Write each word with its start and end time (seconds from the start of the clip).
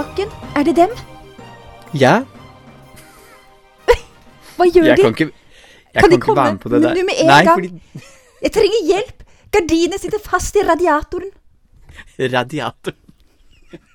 Herr 0.00 0.06
Bakken, 0.08 0.30
er 0.56 0.64
det 0.64 0.72
dem? 0.78 0.92
Ja? 1.92 2.12
Hva 4.56 4.64
gjør 4.72 4.86
Jeg 4.88 4.96
de? 4.96 5.02
kan 5.04 5.12
ikke, 5.12 5.26
jeg 5.28 5.92
Kan 5.92 6.00
kan 6.06 6.10
de 6.10 6.16
ikke 6.16 6.36
være 6.38 6.52
med 6.54 6.60
på 6.62 6.70
det 6.72 6.80
der. 6.82 6.94
med 7.04 7.20
en 7.20 7.28
Nei, 7.28 7.44
gang? 7.44 7.60
fordi 7.60 8.06
Jeg 8.40 8.52
trenger 8.54 8.86
hjelp! 8.88 9.22
Gardinene 9.52 9.98
sitter 10.00 10.22
fast 10.24 10.56
i 10.56 10.64
radiatoren. 10.64 11.28
Radiator. 12.32 12.96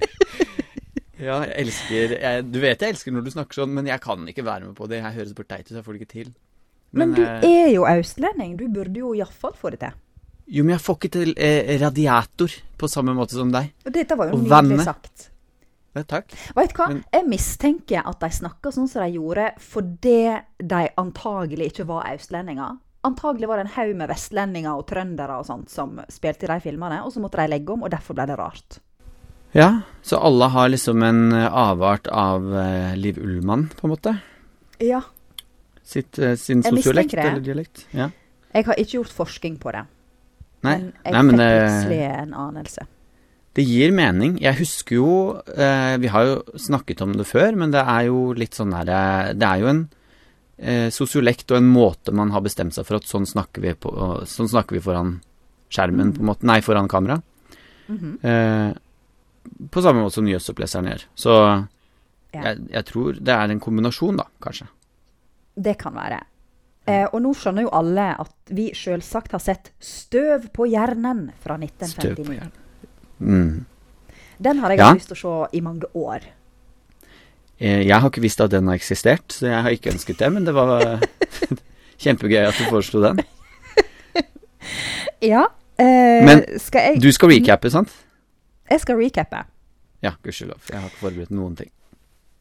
ja, 1.26 1.40
jeg 1.42 1.54
elsker 1.64 2.16
jeg, 2.22 2.46
Du 2.54 2.60
vet 2.62 2.86
jeg 2.86 2.94
elsker 2.94 3.12
når 3.18 3.26
du 3.26 3.34
snakker 3.40 3.64
sånn, 3.64 3.74
men 3.74 3.90
jeg 3.90 3.98
kan 4.06 4.30
ikke 4.30 4.46
være 4.46 4.68
med 4.70 4.78
på 4.78 4.86
det. 4.92 5.02
Jeg 5.02 5.18
høres 5.18 5.34
bare 5.34 5.50
teit 5.58 5.72
ut, 5.72 5.76
jeg 5.80 5.86
får 5.90 5.98
det 5.98 6.02
ikke 6.06 6.14
til. 6.20 6.34
Men, 6.94 7.18
du 7.18 7.24
eh, 7.26 7.50
er 7.66 7.70
jo 7.74 7.90
østlending. 7.90 8.58
Du 8.62 8.68
burde 8.70 9.02
jo 9.02 9.16
iallfall 9.18 9.58
få 9.58 9.74
det 9.74 9.82
til. 9.88 9.98
Jo, 10.54 10.62
men 10.68 10.76
jeg 10.78 10.86
får 10.86 11.02
ikke 11.02 11.16
til 11.18 11.34
eh, 11.42 11.80
radiator 11.82 12.60
på 12.78 12.92
samme 12.94 13.18
måte 13.18 13.34
som 13.40 13.50
deg. 13.50 13.74
Og 13.88 13.96
dette 13.96 14.14
var 14.20 14.30
jo 14.30 14.38
Og 14.38 14.44
nydelig 14.44 14.60
vannet. 14.60 14.86
sagt. 14.86 15.32
Ja, 15.96 16.04
takk. 16.04 16.34
Vet 16.56 16.74
du 16.74 16.76
hva? 16.82 16.88
Men- 16.90 17.04
Jeg 17.14 17.28
mistenker 17.32 18.02
at 18.06 18.20
de 18.20 18.30
snakka 18.30 18.72
sånn 18.74 18.88
som 18.90 19.02
de 19.04 19.18
gjorde 19.18 19.52
fordi 19.60 20.42
de 20.60 20.90
antagelig 20.98 21.72
ikke 21.72 21.86
var 21.88 22.10
østlendinger. 22.14 22.78
Antagelig 23.06 23.48
var 23.48 23.58
det 23.58 23.66
en 23.68 23.76
haug 23.76 23.96
med 23.96 24.10
vestlendinger 24.10 24.76
og 24.76 24.88
trøndere 24.88 25.40
og 25.40 25.46
sånt 25.46 25.70
som 25.70 26.00
spilte 26.10 26.44
i 26.44 26.48
de 26.48 26.60
filmene, 26.60 27.04
og 27.06 27.14
så 27.14 27.22
måtte 27.22 27.38
de 27.38 27.48
legge 27.48 27.70
om, 27.72 27.84
og 27.84 27.92
derfor 27.92 28.16
ble 28.18 28.26
det 28.28 28.38
rart. 28.40 28.80
Ja, 29.54 29.82
så 30.04 30.18
alle 30.22 30.50
har 30.50 30.68
liksom 30.70 31.02
en 31.04 31.32
eh, 31.32 31.48
avart 31.48 32.08
av 32.12 32.44
eh, 32.54 32.96
Liv 32.98 33.18
Ullmann, 33.18 33.70
på 33.70 33.86
en 33.88 33.94
måte? 33.94 34.20
Ja. 34.82 35.02
Sitt, 35.84 36.18
eh, 36.20 36.36
sin 36.36 36.64
sosiolekt 36.64 37.14
eller 37.14 37.40
dialekt? 37.40 37.86
Ja. 37.94 38.10
Jeg 38.54 38.66
har 38.66 38.76
ikke 38.76 38.98
gjort 38.98 39.14
forskning 39.14 39.58
på 39.60 39.72
det, 39.72 39.86
Nei, 40.64 40.78
men 40.78 40.94
jeg 41.06 41.14
nei 41.14 41.22
men 41.22 41.36
fikk 41.38 41.56
plutselig 41.62 42.02
en 42.24 42.34
anelse. 42.34 42.88
Det 43.56 43.64
gir 43.64 43.94
mening. 43.96 44.36
Jeg 44.44 44.58
husker 44.60 44.98
jo 44.98 45.12
eh, 45.56 45.96
Vi 46.04 46.10
har 46.12 46.26
jo 46.28 46.58
snakket 46.60 47.02
om 47.06 47.14
det 47.16 47.28
før, 47.30 47.56
men 47.56 47.72
det 47.72 47.84
er 47.84 48.10
jo 48.10 48.34
litt 48.36 48.58
sånn 48.58 48.74
der 48.76 48.92
eh, 48.92 49.30
Det 49.38 49.48
er 49.48 49.62
jo 49.64 49.70
en 49.72 49.80
eh, 50.58 50.90
sosiolekt 50.92 51.54
og 51.54 51.62
en 51.62 51.70
måte 51.72 52.12
man 52.16 52.34
har 52.36 52.44
bestemt 52.44 52.76
seg 52.76 52.88
for 52.88 53.00
at 53.00 53.08
sånn 53.08 53.28
snakker 53.30 53.64
vi, 53.64 53.72
på, 53.80 53.94
sånn 54.28 54.52
snakker 54.52 54.76
vi 54.76 54.84
foran 54.84 55.16
skjermen, 55.72 56.12
på 56.16 56.24
en 56.24 56.30
måte. 56.30 56.48
Nei, 56.48 56.60
foran 56.64 56.92
kamera. 56.92 57.22
Mhm. 57.88 58.12
Eh, 58.24 58.74
på 59.72 59.82
samme 59.84 60.02
måte 60.04 60.18
som 60.18 60.26
nyhetsoppleseren 60.28 60.92
gjør. 60.92 61.08
Så 61.16 61.34
Ja. 62.36 62.42
jeg, 62.50 62.68
jeg 62.74 62.86
tror 62.86 63.20
det 63.24 63.32
er 63.32 63.52
en 63.52 63.60
kombinasjon, 63.64 64.18
da, 64.20 64.26
kanskje. 64.44 64.68
Det 65.56 65.78
kan 65.80 65.94
være. 65.96 66.20
Eh, 66.86 67.08
og 67.14 67.22
nå 67.24 67.32
skjønner 67.34 67.66
jo 67.66 67.72
alle 67.74 68.12
at 68.20 68.52
vi 68.54 68.68
selvsagt 68.76 69.32
har 69.32 69.40
sett 69.40 69.72
'Støv 69.80 70.52
på 70.52 70.68
hjernen' 70.70 71.32
fra 71.40 71.56
Støv 71.58 72.16
på 72.16 72.26
1959. 72.26 72.36
hjernen. 72.36 72.65
Mm. 73.20 73.66
Den 74.42 74.58
har 74.60 74.70
jeg 74.74 74.80
Ja. 74.80 74.94
lyst 74.94 75.08
til 75.08 75.16
å 75.16 75.22
se 75.50 75.58
i 75.58 75.62
mange 75.62 75.84
år. 75.96 76.20
Eh, 77.60 77.84
Jeg 77.88 78.00
har 78.02 78.10
ikke 78.10 78.22
visst 78.22 78.42
at 78.42 78.52
den 78.52 78.68
har 78.68 78.76
eksistert, 78.76 79.28
så 79.32 79.48
jeg 79.48 79.62
har 79.64 79.70
ikke 79.72 79.92
ønsket 79.94 80.18
det, 80.18 80.32
men 80.34 80.44
det 80.46 80.54
var 80.54 81.00
kjempegøy 82.04 82.48
at 82.48 82.58
du 82.60 82.66
foreslo 82.70 83.02
den. 83.02 83.20
Ja. 85.22 85.46
Eh, 85.78 86.26
Men 86.26 86.44
skal 86.60 86.82
jeg 86.94 87.02
Du 87.02 87.12
skal 87.12 87.30
recappe, 87.30 87.70
sant? 87.72 87.92
Jeg 88.70 88.80
skal 88.82 88.98
recappe. 88.98 89.44
Ja, 90.04 90.12
gudskjelov. 90.24 90.60
Jeg 90.70 90.80
har 90.82 90.90
ikke 90.90 91.02
forberedt 91.04 91.32
noen 91.32 91.56
ting. 91.56 91.70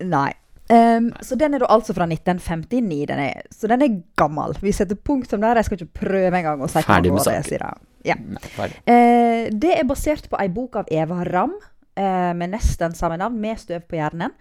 Nei. 0.00 0.32
Ehm, 0.72 1.12
Så 1.22 1.36
den 1.38 1.54
er 1.54 1.58
da 1.58 1.66
altså 1.68 1.94
fra 1.94 2.06
1959. 2.06 3.06
Den 3.06 3.18
er, 3.18 3.42
så 3.52 3.68
den 3.68 3.82
er 3.82 4.02
gammel. 4.16 4.56
Vi 4.60 4.72
setter 4.72 4.96
punktum 4.96 5.40
der. 5.40 5.54
Jeg 5.60 5.64
skal 5.66 5.78
ikke 5.78 6.00
prøve 6.00 6.32
engang 6.38 6.60
å 6.64 6.68
si 6.70 6.80
Ferdig 6.82 7.12
med 7.12 7.20
år 7.20 7.24
det 7.44 7.60
er. 7.60 7.74
Ja. 8.04 8.14
Nei. 8.20 8.68
Eh, 8.86 9.48
det 9.52 9.72
er 9.78 9.84
basert 9.88 10.28
på 10.30 10.36
ei 10.40 10.48
bok 10.52 10.76
av 10.82 10.90
Eva 10.92 11.22
Ram 11.24 11.54
eh, 11.96 12.32
med 12.36 12.52
nesten 12.52 12.94
samme 12.94 13.16
navn, 13.20 13.40
'Med 13.40 13.58
støv 13.58 13.86
på 13.88 13.96
hjernen'. 13.96 14.32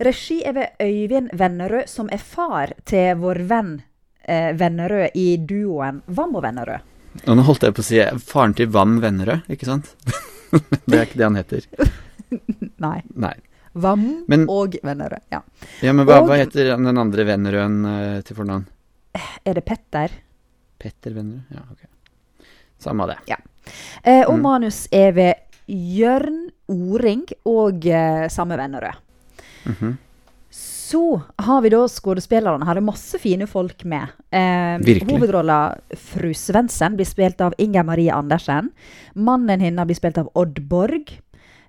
Regi 0.00 0.40
er 0.46 0.52
ved 0.56 0.68
Øyvind 0.80 1.30
Vennerød, 1.36 1.88
som 1.88 2.08
er 2.12 2.18
far 2.22 2.72
til 2.88 3.16
vår 3.20 3.42
venn 3.50 3.82
eh, 4.24 4.52
Vennerød 4.56 5.10
i 5.14 5.36
duoen 5.36 6.02
Vam 6.06 6.34
og 6.36 6.42
Vennerød. 6.46 6.80
Og 7.26 7.36
nå 7.36 7.42
holdt 7.42 7.66
jeg 7.66 7.74
på 7.74 7.82
å 7.82 7.88
si 7.90 8.00
faren 8.24 8.54
til 8.54 8.70
Vam 8.72 9.00
Vennerød, 9.02 9.42
ikke 9.50 9.66
sant? 9.68 9.90
det 10.86 10.96
er 10.96 11.04
ikke 11.04 11.18
det 11.20 11.26
han 11.26 11.36
heter. 11.36 11.66
Nei. 12.86 13.02
Nei. 13.14 13.34
Vam 13.74 14.24
Men- 14.28 14.48
og 14.48 14.78
Vennerød. 14.82 15.26
Ja. 15.30 15.42
Ja, 15.82 15.92
men 15.92 16.06
hva, 16.06 16.20
Og- 16.22 16.28
hva 16.30 16.38
heter 16.40 16.72
den 16.76 16.98
andre 16.98 17.24
Vennerøden 17.28 17.84
eh, 17.86 18.20
til 18.22 18.36
fornavn? 18.38 18.64
Er 19.44 19.54
det 19.58 19.64
Petter? 19.66 20.10
Petter 20.78 21.10
Vennerød? 21.12 21.42
Ja, 21.50 21.66
ok. 21.70 21.84
Samme 22.80 23.06
det. 23.10 23.18
Ja. 23.28 23.36
Eh, 24.02 24.24
og 24.26 24.36
Mm. 24.38 24.42
manus 24.42 24.86
er 24.92 25.12
ved 25.12 25.34
Jørn 25.68 26.50
Oring 26.68 27.26
og 27.46 27.84
eh, 27.86 28.28
samme 28.28 28.56
Vennerød. 28.58 28.96
Mhm. 29.66 29.98
Så 30.50 31.22
har 31.38 31.60
vi 31.62 31.68
da 31.70 31.84
skuespillerne. 31.86 32.64
Her 32.66 32.76
er 32.80 32.82
masse 32.82 33.18
fine 33.22 33.46
folk 33.46 33.84
med. 33.84 34.08
Eh, 34.32 34.78
Virkelig. 34.82 35.06
Hovedrolla 35.12 35.58
fru 35.94 36.32
Svendsen 36.34 36.96
blir 36.98 37.06
spilt 37.06 37.40
av 37.40 37.54
Inger 37.62 37.84
Marie 37.86 38.10
Andersen. 38.10 38.72
Mannen 39.14 39.60
hennes 39.62 39.86
blir 39.86 39.94
spilt 40.00 40.18
av 40.18 40.30
Odd 40.34 40.58
Borg. 40.68 41.12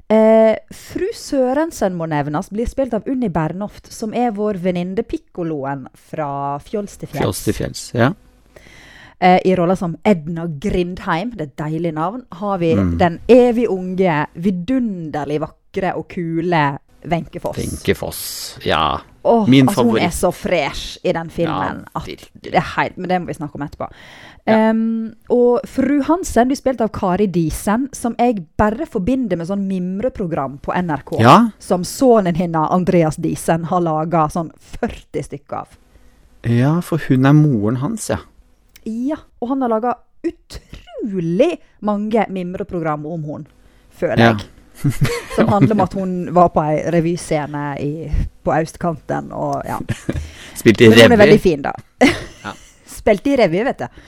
Eh, 0.09 0.55
fru 0.73 1.05
Sørensen 1.13 1.93
må 1.95 2.07
nevnes, 2.09 2.49
blir 2.49 2.65
spilt 2.67 2.93
av 2.97 3.03
Unni 3.07 3.29
Bernhoft, 3.29 3.91
som 3.93 4.11
er 4.13 4.31
vår 4.31 4.57
venninne 4.59 5.03
Pikkoloen 5.07 5.85
fra 5.95 6.57
Fjols 6.59 6.97
til 6.97 7.07
fjells. 7.07 7.21
Fjols 7.21 7.43
til 7.45 7.53
fjells. 7.53 7.85
Ja. 7.93 8.09
Eh, 9.21 9.39
I 9.45 9.55
rolla 9.55 9.75
som 9.77 9.95
Edna 10.03 10.47
Grindheim, 10.47 11.29
det 11.37 11.41
er 11.41 11.49
et 11.51 11.57
deilig 11.61 11.93
navn, 11.93 12.23
har 12.31 12.57
vi 12.57 12.73
Mm. 12.75 12.97
den 12.97 13.19
evig 13.29 13.67
unge, 13.69 14.25
vidunderlig 14.35 15.39
vakre 15.43 15.93
og 15.95 16.07
kule 16.09 16.79
Wenche 17.05 17.39
Foss. 17.41 17.57
Wenche 17.57 17.95
Foss. 17.95 18.57
Ja. 18.65 18.99
Åh, 19.23 19.47
Min 19.49 19.67
altså, 19.67 19.83
Hun 19.83 19.97
er 19.97 20.09
så 20.09 20.31
fresh 20.33 20.97
i 21.03 21.11
den 21.13 21.29
filmen. 21.29 21.85
Ja, 21.95 22.01
det 22.41 22.53
er 22.55 22.65
helt, 22.75 22.97
men 22.97 23.09
det 23.09 23.21
må 23.21 23.27
vi 23.27 23.33
snakke 23.33 23.55
om 23.55 23.61
etterpå. 23.61 23.87
Ja. 24.47 24.69
Um, 24.71 25.13
og 25.29 25.59
fru 25.69 26.01
Hansen 26.01 26.47
blir 26.49 26.57
spilt 26.57 26.81
av 26.81 26.89
Kari 26.89 27.27
Disen, 27.27 27.89
som 27.93 28.15
jeg 28.17 28.43
bare 28.57 28.87
forbinder 28.89 29.37
med 29.37 29.47
sånn 29.47 29.67
mimreprogram 29.67 30.57
på 30.61 30.73
NRK. 30.73 31.19
Ja. 31.21 31.51
Som 31.59 31.83
sønnen 31.83 32.35
hennes, 32.35 32.69
Andreas 32.71 33.15
Disen, 33.21 33.65
har 33.65 33.81
laga 33.81 34.27
sånn 34.29 34.51
40 34.57 35.23
stykker 35.23 35.57
av. 35.57 35.67
ja, 36.43 36.79
for 36.81 36.97
hun 37.07 37.25
er 37.25 37.33
moren 37.33 37.75
hans, 37.77 38.09
ja. 38.09 38.17
Ja, 38.87 39.17
og 39.41 39.49
han 39.53 39.61
har 39.61 39.69
laga 39.69 39.95
utrolig 40.25 41.57
mange 41.85 42.25
mimreprogram 42.29 43.05
om 43.05 43.23
hun, 43.23 43.47
føler 43.97 44.17
Ja. 44.17 44.31
jeg. 44.33 44.47
Som 45.35 45.47
handler 45.53 45.75
om 45.75 45.81
at 45.85 45.93
hun 45.93 46.13
var 46.33 46.49
på 46.49 46.61
ei 46.65 46.79
revyscene 46.91 47.63
i, 47.79 47.91
på 48.43 48.53
østkanten 48.55 49.29
og 49.37 49.61
ja. 49.67 49.77
Spilte 50.57 50.85
i 50.87 50.89
revy. 50.89 51.03
hun 51.03 51.11
er 51.17 51.21
veldig 51.21 51.41
fin, 51.43 51.61
da. 51.61 51.73
Ja. 52.01 52.53
Spilte 53.01 53.29
i 53.33 53.37
revy, 53.37 53.63
vet 53.67 53.83
du. 53.83 54.01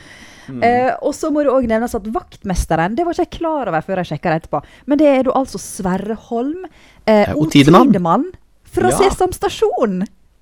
Mm. 0.49 0.63
Eh, 0.65 0.89
og 1.01 1.13
så 1.15 1.29
må 1.31 1.39
det 1.45 1.53
òg 1.53 1.63
nevnes 1.71 1.93
at 1.95 2.03
vaktmesteren 2.11 2.97
Det 2.97 3.05
var 3.07 3.13
ikke 3.15 3.23
jeg 3.23 3.37
klar 3.37 3.69
over 3.71 3.79
før 3.85 4.01
jeg 4.01 4.09
sjekka 4.09 4.33
det 4.33 4.41
etterpå. 4.41 4.59
Men 4.91 4.99
det 4.99 5.07
er 5.07 5.21
da 5.23 5.35
altså 5.39 5.61
Sverre 5.61 6.17
Holm. 6.27 6.65
Eh, 7.07 7.29
Ja, 7.29 7.35
og 7.37 7.47
Tidemann. 7.53 7.87
Tidemann 7.93 8.25
fra 8.73 8.89
Ja. 8.91 8.97
Sesam 8.97 9.31
stasjon. 9.31 10.01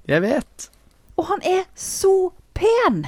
Jeg 0.10 0.22
vet. 0.24 0.70
Og 1.20 1.28
han 1.30 1.44
er 1.46 1.68
så 1.78 2.32
pen! 2.58 3.04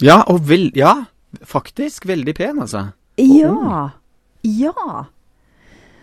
Ja, 0.00 0.22
og 0.28 0.40
vel 0.46 0.70
Ja, 0.76 1.04
faktisk 1.44 2.06
veldig 2.06 2.34
pen, 2.38 2.58
altså. 2.62 2.92
Ja. 3.18 3.90
Ja. 4.44 5.06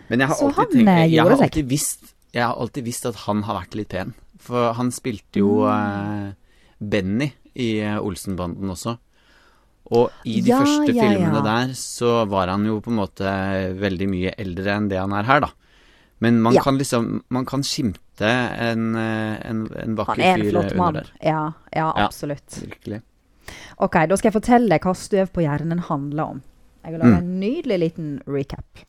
Men 0.08 0.20
jeg 0.20 0.28
har 0.28 0.36
Så 0.36 0.46
alltid 0.50 0.56
han, 0.56 0.66
tenkt 0.72 0.88
eh, 0.88 1.00
jeg, 1.06 1.10
gjorde 1.16 1.30
har 1.30 1.36
seg. 1.36 1.46
alltid 1.48 1.68
visst, 1.68 2.14
jeg 2.36 2.42
har 2.44 2.54
alltid 2.60 2.84
visst 2.84 3.06
at 3.06 3.16
han 3.26 3.42
har 3.42 3.60
vært 3.62 3.74
litt 3.74 3.88
pen. 3.88 4.14
For 4.38 4.72
han 4.76 4.90
spilte 4.92 5.40
jo 5.40 5.64
Mm. 5.66 6.28
eh, 6.28 6.32
Benny 6.80 7.32
i 7.56 7.78
eh, 7.80 7.96
Olsenbanden 7.98 8.68
også. 8.70 8.98
Og 9.90 10.10
i 10.26 10.40
de 10.42 10.50
Ja, 10.50 10.58
første 10.60 10.92
ja, 10.94 11.02
filmene 11.06 11.40
ja. 11.40 11.42
der 11.42 11.72
så 11.74 12.26
var 12.28 12.48
han 12.48 12.64
jo 12.66 12.80
på 12.80 12.90
en 12.90 12.96
måte 13.00 13.24
veldig 13.78 14.08
mye 14.10 14.34
eldre 14.36 14.74
enn 14.76 14.88
det 14.90 14.98
han 14.98 15.12
er 15.12 15.22
her, 15.24 15.40
da. 15.40 15.50
Men 16.20 16.40
man 16.42 16.54
Ja. 16.54 16.62
kan 16.62 16.76
liksom 16.78 17.22
Man 17.30 17.44
kan 17.44 17.62
skimte 17.62 18.20
en, 18.22 18.94
eh, 18.96 19.36
en, 19.48 19.68
en 19.76 19.94
vakker 19.96 20.16
Han 20.16 20.20
er 20.20 20.34
en 20.34 20.40
fyr 20.42 20.50
flott 20.50 20.64
under 20.72 20.76
mann. 20.76 20.94
der. 20.94 21.10
Ja, 21.22 21.52
ja, 21.74 21.92
Ja. 21.96 22.04
absolutt. 22.06 22.48
Virkelig. 22.62 23.02
Ok, 23.78 23.98
da 24.08 24.16
skal 24.16 24.30
jeg 24.30 24.36
fortelle 24.40 24.68
deg 24.68 24.84
hva 24.86 24.94
Støv 24.96 25.32
på 25.32 25.44
hjernen 25.44 25.80
handler 25.88 26.36
om. 26.36 26.42
Jeg 26.84 26.92
har 26.92 26.98
laga 27.02 27.16
Mm. 27.16 27.18
en 27.18 27.40
nydelig 27.40 27.78
liten 27.80 28.20
recap. 28.26 28.84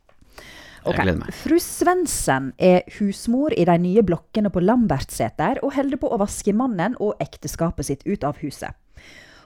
Meg. 0.88 1.34
Fru 1.34 1.58
Svendsen 1.60 2.54
er 2.58 2.84
husmor 3.00 3.52
i 3.52 3.66
de 3.66 3.78
nye 3.78 4.02
blokkene 4.02 4.50
på 4.50 4.62
Lambertseter 4.64 5.60
og 5.62 5.74
holder 5.74 5.98
på 5.98 6.08
å 6.08 6.20
vaske 6.22 6.54
mannen 6.56 6.96
og 7.02 7.18
ekteskapet 7.20 7.86
sitt 7.86 8.06
ut 8.08 8.24
av 8.24 8.38
huset. 8.38 8.72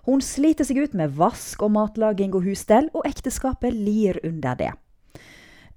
Hun 0.06 0.22
sliter 0.22 0.66
seg 0.66 0.78
ut 0.78 0.94
med 0.94 1.16
vask 1.18 1.62
og 1.64 1.72
matlaging 1.72 2.34
og 2.34 2.44
husstell, 2.44 2.90
og 2.94 3.06
ekteskapet 3.06 3.74
lir 3.74 4.20
under 4.24 4.56
det. 4.56 4.72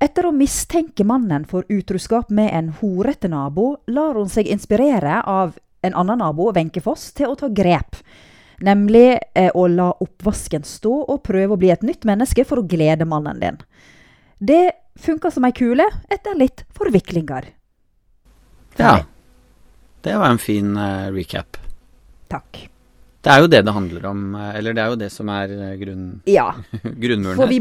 Etter 0.00 0.26
å 0.26 0.34
mistenke 0.36 1.04
mannen 1.04 1.44
for 1.46 1.64
utroskap 1.70 2.30
med 2.30 2.50
en 2.52 2.68
horete 2.80 3.28
nabo, 3.28 3.78
lar 3.86 4.14
hun 4.14 4.28
seg 4.28 4.46
inspirere 4.46 5.22
av 5.24 5.56
en 5.82 5.94
annen 5.94 6.18
nabo, 6.18 6.52
Wenche 6.52 6.80
Foss, 6.82 7.12
til 7.12 7.26
å 7.28 7.36
ta 7.36 7.48
grep. 7.48 7.96
Nemlig 8.62 9.18
eh, 9.34 9.50
å 9.54 9.66
la 9.66 9.90
oppvasken 10.04 10.62
stå 10.68 10.92
og 11.08 11.22
prøve 11.26 11.56
å 11.56 11.60
bli 11.60 11.72
et 11.74 11.82
nytt 11.82 12.06
menneske 12.06 12.44
for 12.46 12.62
å 12.62 12.66
glede 12.68 13.06
mannen 13.08 13.40
din. 13.42 13.58
Det 14.38 14.62
funka 15.00 15.30
som 15.34 15.46
ei 15.48 15.54
kule 15.56 15.86
etter 16.12 16.36
litt 16.38 16.64
forviklinger. 16.76 17.50
Ja. 18.78 19.00
Det 20.04 20.14
var 20.20 20.30
en 20.30 20.38
fin 20.42 20.76
uh, 20.76 21.10
recap. 21.14 21.56
Takk. 22.30 22.68
Det 23.24 23.32
er 23.32 23.40
jo 23.40 23.48
det 23.48 23.62
det 23.64 23.72
handler 23.72 24.06
om, 24.10 24.24
eh, 24.36 24.50
eller 24.58 24.74
det 24.76 24.82
er 24.82 24.90
jo 24.92 24.98
det 25.00 25.08
som 25.12 25.30
er 25.32 25.52
eh, 25.54 25.76
grunn, 25.80 26.08
Ja. 26.28 26.50
grunnmuren 27.04 27.38
For 27.38 27.48
her. 27.48 27.54
vi, 27.54 27.60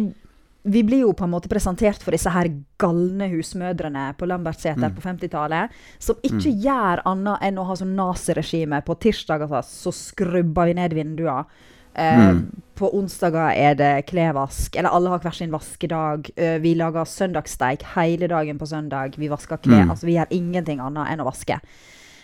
vi 0.63 0.81
blir 0.83 0.99
jo 1.03 1.11
på 1.13 1.25
en 1.25 1.31
måte 1.33 1.49
presentert 1.51 2.01
for 2.03 2.11
disse 2.15 2.29
her 2.31 2.47
galne 2.79 3.27
husmødrene 3.33 4.13
på 4.17 4.25
Lambertseter 4.29 4.89
Mm. 4.89 4.95
på 4.95 5.01
50-tallet, 5.01 5.69
som 5.99 6.15
ikke 6.23 6.53
gjør 6.63 7.01
annet 7.05 7.37
enn 7.41 7.57
å 7.59 7.65
ha 7.65 7.75
sånn 7.75 7.95
naziregime. 7.95 8.81
På 8.85 8.95
tirsdager 8.95 9.49
altså, 9.51 9.91
så 9.91 9.93
skrubber 9.93 10.65
vi 10.65 10.73
ned 10.73 10.93
vinduene. 10.93 11.45
Eh, 11.95 12.17
Mm. 12.31 12.47
På 12.75 12.89
onsdager 12.95 13.51
er 13.55 13.75
det 13.75 14.07
klevask, 14.07 14.75
eller 14.75 14.89
alle 14.89 15.09
har 15.09 15.19
hver 15.19 15.35
sin 15.35 15.51
vaskedag. 15.51 16.31
Eh, 16.35 16.57
vi 16.59 16.73
lager 16.75 17.05
søndagssteik 17.05 17.83
hele 17.95 18.27
dagen 18.27 18.57
på 18.57 18.65
søndag. 18.65 19.15
Vi 19.17 19.27
vasker 19.27 19.57
klær. 19.57 19.83
Mm. 19.85 19.89
Altså, 19.91 20.05
vi 20.07 20.15
gjør 20.15 20.31
ingenting 20.31 20.79
annet 20.79 21.07
enn 21.11 21.19
å 21.21 21.25
vaske. 21.31 21.59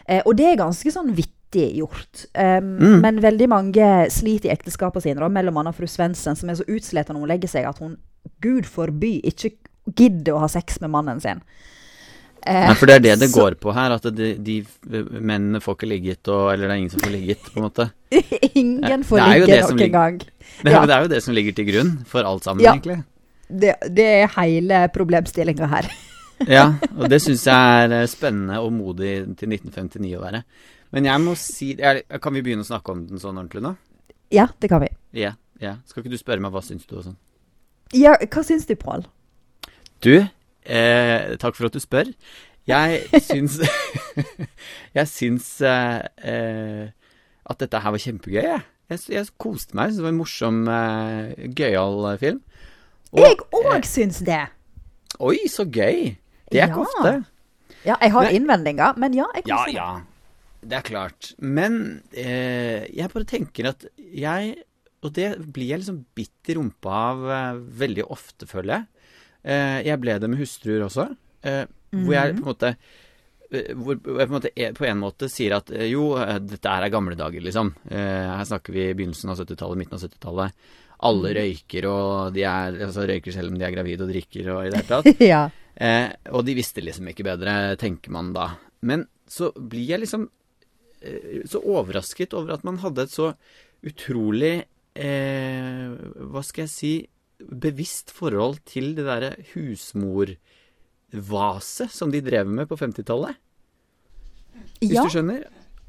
Eh, 0.08 0.22
og 0.26 0.36
det 0.38 0.46
er 0.48 0.56
ganske 0.58 0.90
sånn 0.92 1.14
vittig 1.14 1.78
gjort. 1.78 2.26
Um, 2.36 2.80
Mm. 2.80 3.02
Men 3.02 3.20
veldig 3.22 3.48
mange 3.50 4.10
sliter 4.10 4.50
i 4.50 4.56
ekteskapet 4.56 5.02
sine, 5.04 5.30
mellom 5.30 5.58
annet 5.58 5.76
fru 5.76 5.86
Svendsen, 5.86 6.36
som 6.36 6.50
er 6.50 6.56
så 6.56 6.64
utsliten 6.68 7.14
når 7.14 7.20
hun 7.20 7.28
legger 7.30 7.48
seg 7.50 7.66
at 7.66 7.78
hun, 7.80 7.98
gud 8.42 8.66
forby, 8.70 9.20
ikke 9.24 9.54
gidder 9.96 10.36
å 10.38 10.44
ha 10.44 10.48
sex 10.52 10.80
med 10.84 10.92
mannen 10.94 11.20
sin. 11.24 11.42
Eh, 12.48 12.68
Nei, 12.70 12.76
for 12.80 12.88
det 12.88 12.96
er 12.96 13.00
det 13.04 13.16
det 13.20 13.30
så- 13.34 13.42
går 13.42 13.56
på 13.60 13.74
her, 13.76 13.92
at 13.98 14.06
de, 14.16 14.30
de 14.40 14.66
mennene 15.20 15.60
får 15.60 15.76
ikke 15.76 15.90
ligget, 15.92 16.28
og, 16.32 16.54
eller 16.54 16.68
det 16.68 16.72
er 16.72 16.80
ingen 16.80 16.94
som 16.94 17.02
får 17.04 17.12
ligget, 17.12 17.42
på 17.52 17.60
en 17.60 17.66
måte. 17.68 17.90
Ingen 18.56 19.04
får 19.04 19.20
ligge 19.28 19.58
noen 19.62 19.78
ligger- 19.78 19.92
gang. 19.92 20.20
Det, 20.64 20.72
Ja. 20.72 20.86
det 20.86 20.94
er 20.96 21.02
jo 21.04 21.08
det 21.12 21.24
som 21.24 21.34
ligger 21.36 21.54
til 21.56 21.66
grunn 21.70 21.92
for 22.06 22.24
alt 22.24 22.44
sammen, 22.44 22.64
Ja. 22.64 22.74
egentlig. 22.74 23.04
Det, 23.50 23.76
det 23.96 24.06
er 24.24 24.28
hele 24.38 24.88
problemstillinga 24.94 25.68
her. 25.68 25.90
Ja, 26.48 26.70
og 26.96 27.10
det 27.12 27.18
syns 27.20 27.42
jeg 27.44 27.84
er 27.84 27.92
eh, 27.98 28.06
spennende 28.08 28.62
og 28.64 28.72
modig 28.72 29.36
til 29.36 29.50
1959 29.52 30.14
å 30.16 30.22
være. 30.24 30.40
Men 30.96 31.04
jeg 31.10 31.20
må 31.20 31.34
si 31.36 31.74
jeg, 31.76 32.06
Kan 32.24 32.34
vi 32.34 32.42
begynne 32.42 32.64
å 32.64 32.70
snakke 32.70 32.94
om 32.96 33.02
den 33.10 33.20
sånn 33.20 33.36
ordentlig 33.36 33.60
nå? 33.66 33.74
Ja, 34.32 34.46
det 34.58 34.70
kan 34.72 34.80
vi. 34.80 34.88
Ja. 35.20 35.34
yeah. 35.60 35.76
Skal 35.86 36.02
ikke 36.06 36.14
du 36.14 36.18
spørre 36.18 36.40
meg 36.40 36.54
hva 36.56 36.62
syns 36.64 36.88
du 36.88 36.96
og 36.96 37.04
sånn? 37.10 37.18
Ja, 37.94 38.14
hva 38.22 38.44
syns 38.46 38.68
du, 38.70 38.76
Pål? 38.76 39.06
Du, 40.06 40.14
eh, 40.66 41.36
takk 41.42 41.56
for 41.58 41.66
at 41.70 41.74
du 41.74 41.80
spør. 41.82 42.12
Jeg 42.70 43.02
syns 43.26 43.58
Jeg 44.98 45.08
syns 45.10 45.48
eh, 45.66 46.04
eh, 46.22 46.92
at 47.50 47.60
dette 47.64 47.82
her 47.82 47.96
var 47.96 48.04
kjempegøy, 48.04 48.44
jeg. 48.46 48.62
Jeg, 48.90 49.00
jeg 49.14 49.28
koste 49.42 49.78
meg. 49.78 49.94
Det 49.96 50.04
var 50.06 50.14
en 50.14 50.20
morsom, 50.22 50.62
eh, 50.70 51.50
gøyal 51.58 52.18
film. 52.22 52.40
Og- 53.12 53.24
Jeg 53.26 53.38
òg 53.58 53.86
syns 53.90 54.20
det. 54.26 54.44
Oi, 55.20 55.38
så 55.50 55.66
gøy! 55.66 56.16
Det 56.52 56.62
er 56.62 56.70
ikke 56.70 56.86
Ja. 56.86 56.86
ofte. 56.86 57.26
Ja, 57.86 57.96
jeg 58.02 58.12
har 58.12 58.24
Men- 58.24 58.36
innvendinger, 58.36 58.94
men 58.98 59.14
ja, 59.14 59.26
jeg 59.36 59.44
Ja, 59.48 59.56
koser 59.58 59.66
meg. 59.66 59.76
ja. 59.76 60.02
Det 60.62 60.74
er 60.74 60.82
klart. 60.82 61.34
Men 61.40 62.02
eh, 62.14 62.86
jeg 62.94 63.10
bare 63.14 63.24
tenker 63.26 63.70
at 63.70 63.86
jeg 63.98 64.56
Og 65.06 65.14
det 65.16 65.30
blir 65.56 65.70
jeg 65.72 65.82
liksom 65.84 66.00
bitt 66.18 66.50
i 66.52 66.56
rumpa 66.58 66.96
av 67.12 67.22
uh, 67.30 67.60
veldig 67.82 68.04
ofte, 68.12 68.48
føler 68.50 68.74
jeg. 68.74 68.88
Uh, 69.48 69.78
jeg 69.88 70.02
ble 70.04 70.18
det 70.20 70.30
med 70.32 70.42
hustruer 70.42 70.84
også. 70.88 71.06
eh, 71.48 71.64
Hvor 71.96 72.14
jeg 72.18 72.34
på 72.36 72.44
en 72.44 72.50
måte 72.50 72.74
hvor 73.50 73.96
jeg 73.98 74.04
på 74.06 74.20
en, 74.22 74.30
måte, 74.36 74.50
på 74.78 74.86
en 74.86 75.00
måte 75.02 75.28
sier 75.34 75.56
at 75.56 75.72
jo, 75.90 76.12
dette 76.46 76.70
er 76.70 76.92
gamle 76.94 77.16
dager, 77.18 77.42
liksom. 77.42 77.72
Her 77.90 78.44
snakker 78.46 78.76
vi 78.76 78.84
begynnelsen 78.94 79.32
av 79.34 79.40
70-tallet, 79.42 79.80
midten 79.80 79.98
av 79.98 80.04
70-tallet. 80.04 80.68
Alle 81.10 81.32
røyker, 81.34 81.88
og 81.90 82.36
de 82.36 82.44
er, 82.46 82.78
altså, 82.86 83.08
røyker 83.10 83.34
selv 83.34 83.50
om 83.50 83.58
de 83.58 83.66
er 83.66 83.74
gravide 83.74 84.06
og 84.06 84.12
drikker 84.14 84.52
og 84.54 84.68
i 84.68 84.70
det 84.70 84.84
hele 84.84 84.90
tatt. 84.94 85.24
ja. 85.26 85.40
Eh, 85.82 86.12
og 86.30 86.46
de 86.46 86.54
visste 86.60 86.84
liksom 86.86 87.10
ikke 87.10 87.26
bedre, 87.26 87.56
tenker 87.82 88.14
man 88.14 88.30
da. 88.38 88.52
Men 88.86 89.08
så 89.26 89.50
blir 89.58 89.96
jeg 89.96 90.04
liksom 90.06 90.30
så 91.50 91.64
overrasket 91.64 92.38
over 92.38 92.54
at 92.54 92.66
man 92.68 92.78
hadde 92.84 93.08
et 93.08 93.14
så 93.16 93.32
utrolig 93.88 94.60
eh, 95.00 95.96
Hva 96.30 96.44
skal 96.46 96.68
jeg 96.68 96.74
si 96.76 96.94
bevisst 97.40 98.12
forhold 98.16 98.60
til 98.68 98.92
det 98.98 99.06
derre 99.08 99.36
husmorvaset 99.54 100.38
som 101.94 102.12
de 102.12 102.22
drev 102.26 102.48
med 102.48 102.68
på 102.70 102.76
50-tallet. 102.80 103.36
Hvis 104.82 104.96
ja. 104.98 105.04
du 105.04 105.10
skjønner? 105.14 105.42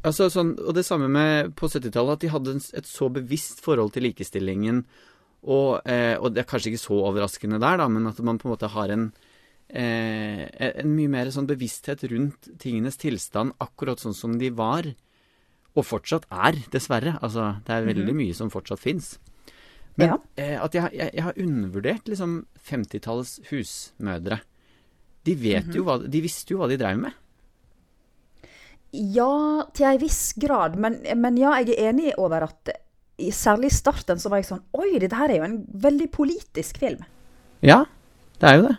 Altså 0.07 0.31
sånn, 0.33 0.55
og 0.63 0.73
det 0.77 0.87
samme 0.87 1.09
med 1.13 1.53
på 1.59 1.69
70-tallet, 1.69 2.13
at 2.17 2.23
de 2.23 2.33
hadde 2.33 2.53
et 2.79 2.89
så 2.89 3.11
bevisst 3.13 3.61
forhold 3.65 3.91
til 3.93 4.03
likestillingen. 4.09 4.85
Og, 5.41 5.81
eh, 5.89 6.17
og 6.21 6.33
det 6.33 6.41
er 6.43 6.49
kanskje 6.49 6.71
ikke 6.73 6.87
så 6.87 6.97
overraskende 7.11 7.61
der, 7.61 7.77
da, 7.81 7.87
men 7.93 8.09
at 8.09 8.19
man 8.25 8.39
på 8.41 8.47
en 8.49 8.55
måte 8.55 8.73
har 8.73 8.89
en, 8.95 9.13
eh, 9.69 10.45
en 10.71 10.95
mye 10.95 11.11
mer 11.13 11.27
sånn 11.33 11.51
bevissthet 11.51 12.05
rundt 12.13 12.41
tingenes 12.61 12.97
tilstand, 13.01 13.57
akkurat 13.61 14.01
sånn 14.01 14.17
som 14.17 14.39
de 14.41 14.51
var. 14.53 14.85
Og 15.81 15.87
fortsatt 15.89 16.27
er, 16.31 16.59
dessverre. 16.75 17.17
Altså, 17.25 17.49
det 17.67 17.75
er 17.79 17.87
veldig 17.89 18.15
mye 18.19 18.37
som 18.37 18.51
fortsatt 18.53 18.83
fins. 18.83 19.15
Men 19.97 20.13
Ja. 20.13 20.19
eh, 20.41 20.57
at 20.63 20.77
jeg, 20.77 20.93
jeg, 20.97 21.11
jeg 21.17 21.25
har 21.25 21.41
undervurdert 21.41 22.09
liksom 22.13 22.35
50-tallets 22.69 23.39
husmødre. 23.51 24.41
De 25.29 25.35
vet 25.37 25.75
jo 25.77 25.83
hva 25.85 25.99
De 26.09 26.21
visste 26.25 26.55
jo 26.55 26.61
hva 26.63 26.69
de 26.71 26.79
drev 26.81 27.01
med. 27.03 27.17
Ja, 28.93 29.67
til 29.77 29.87
en 29.87 30.01
viss 30.03 30.33
grad. 30.41 30.77
Men, 30.81 31.01
men 31.21 31.37
ja, 31.39 31.53
jeg 31.61 31.77
er 31.77 31.91
enig 31.93 32.15
over 32.19 32.49
at 32.49 32.73
i, 33.21 33.29
særlig 33.37 33.69
i 33.71 33.77
starten 33.77 34.19
så 34.19 34.31
var 34.33 34.41
jeg 34.41 34.49
sånn 34.49 34.63
Oi, 34.81 34.95
dette 35.03 35.19
her 35.19 35.29
er 35.31 35.43
jo 35.43 35.47
en 35.51 35.59
veldig 35.85 36.09
politisk 36.15 36.81
film. 36.83 37.03
Ja, 37.63 37.83
det 38.41 38.49
er 38.49 38.57
jo 38.59 38.65
det. 38.71 38.77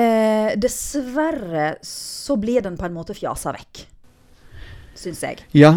Eh, 0.00 0.50
dessverre 0.62 1.68
så 1.86 2.36
blir 2.38 2.62
den 2.66 2.76
på 2.78 2.86
en 2.88 2.94
måte 2.96 3.14
fjasa 3.16 3.54
vekk. 3.54 3.84
Syns 4.98 5.22
jeg. 5.24 5.44
Ja. 5.56 5.72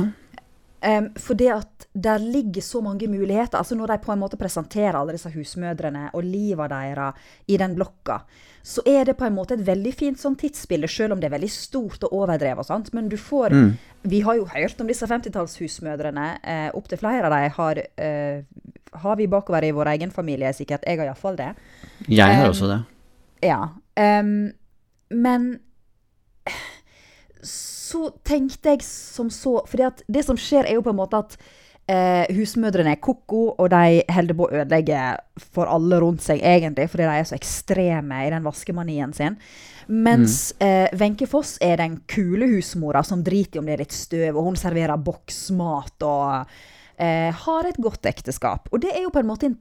Um, 0.84 1.06
for 1.16 1.34
det 1.40 1.48
at 1.48 1.86
der 1.96 2.18
ligger 2.20 2.62
så 2.62 2.82
mange 2.82 3.08
muligheter. 3.08 3.58
altså 3.58 3.76
Når 3.76 3.88
de 3.88 3.98
på 4.04 4.12
en 4.12 4.20
måte 4.20 4.36
presenterer 4.38 4.98
alle 5.00 5.14
disse 5.16 5.30
husmødrene 5.32 6.10
og 6.14 6.24
livet 6.24 6.70
deres 6.70 7.14
i 7.48 7.58
den 7.58 7.76
blokka, 7.76 8.18
så 8.64 8.82
er 8.88 9.06
det 9.06 9.18
på 9.18 9.26
en 9.26 9.36
måte 9.36 9.54
et 9.54 9.66
veldig 9.68 9.94
fint 9.94 10.20
sånn 10.20 10.36
tidsbilde, 10.36 10.88
selv 10.88 11.14
om 11.14 11.20
det 11.22 11.30
er 11.30 11.38
veldig 11.38 11.50
stort 11.52 12.04
og 12.04 12.14
overdrevet. 12.14 12.60
og 12.60 12.66
sånt, 12.66 12.94
Men 12.94 13.08
du 13.10 13.16
får 13.18 13.50
Mm. 13.52 13.78
Vi 14.04 14.20
har 14.22 14.36
jo 14.36 14.46
hørt 14.46 14.82
om 14.82 14.88
disse 14.88 15.08
50-tallshusmødrene. 15.08 16.40
Eh, 16.44 16.72
Opptil 16.74 16.98
flere 16.98 17.26
av 17.26 17.32
dem 17.32 17.52
har, 17.52 17.78
eh, 17.98 18.44
har 18.94 19.16
vi 19.16 19.28
bakover 19.28 19.64
i 19.64 19.72
vår 19.72 19.86
egen 19.98 20.12
familie, 20.12 20.54
sikkert. 20.54 20.84
Jeg 20.86 20.98
har 20.98 21.06
iallfall 21.06 21.36
det. 21.38 21.56
Jeg 22.10 22.36
har 22.36 22.46
Um, 22.46 22.52
også 22.52 22.68
det. 22.68 22.86
Ja. 23.44 23.70
Um, 24.20 24.52
men 25.12 25.60
så 27.94 28.08
tenkte 28.26 28.74
jeg 28.74 28.86
som 28.86 29.30
så 29.34 29.60
For 29.70 30.02
det 30.08 30.26
som 30.26 30.40
skjer, 30.40 30.66
er 30.68 30.80
jo 30.80 30.86
på 30.86 30.94
en 30.94 31.00
måte 31.00 31.20
at 31.22 31.38
eh, 31.92 32.26
husmødrene 32.36 32.96
er 32.96 33.02
ko-ko, 33.04 33.44
og 33.58 33.70
de 33.74 34.02
holder 34.14 34.38
på 34.38 34.48
å 34.48 34.62
ødelegge 34.62 35.04
for 35.54 35.72
alle 35.72 36.00
rundt 36.02 36.24
seg, 36.26 36.42
egentlig, 36.42 36.90
fordi 36.92 37.08
de 37.08 37.20
er 37.20 37.30
så 37.30 37.38
ekstreme 37.38 38.24
i 38.26 38.32
den 38.34 38.46
vaskemanien 38.46 39.16
sin. 39.16 39.38
Mens 39.88 40.54
eh, 40.64 41.28
Foss 41.28 41.58
er 41.64 41.82
den 41.82 42.00
kule 42.08 42.48
husmora 42.54 43.04
som 43.04 43.24
driter 43.24 43.60
i 43.60 43.62
om 43.62 43.68
det 43.68 43.76
er 43.76 43.84
litt 43.84 43.96
støv, 43.96 44.38
og 44.38 44.52
hun 44.52 44.60
serverer 44.60 45.02
boksmat 45.04 46.08
og 46.08 46.56
eh, 46.98 47.32
har 47.46 47.70
et 47.70 47.82
godt 47.84 48.08
ekteskap. 48.10 48.72
Og 48.72 48.84
det 48.84 48.94
er 48.96 49.04
jo 49.06 49.14
på 49.14 49.24
en 49.24 49.30
måte 49.30 49.52
in 49.52 49.60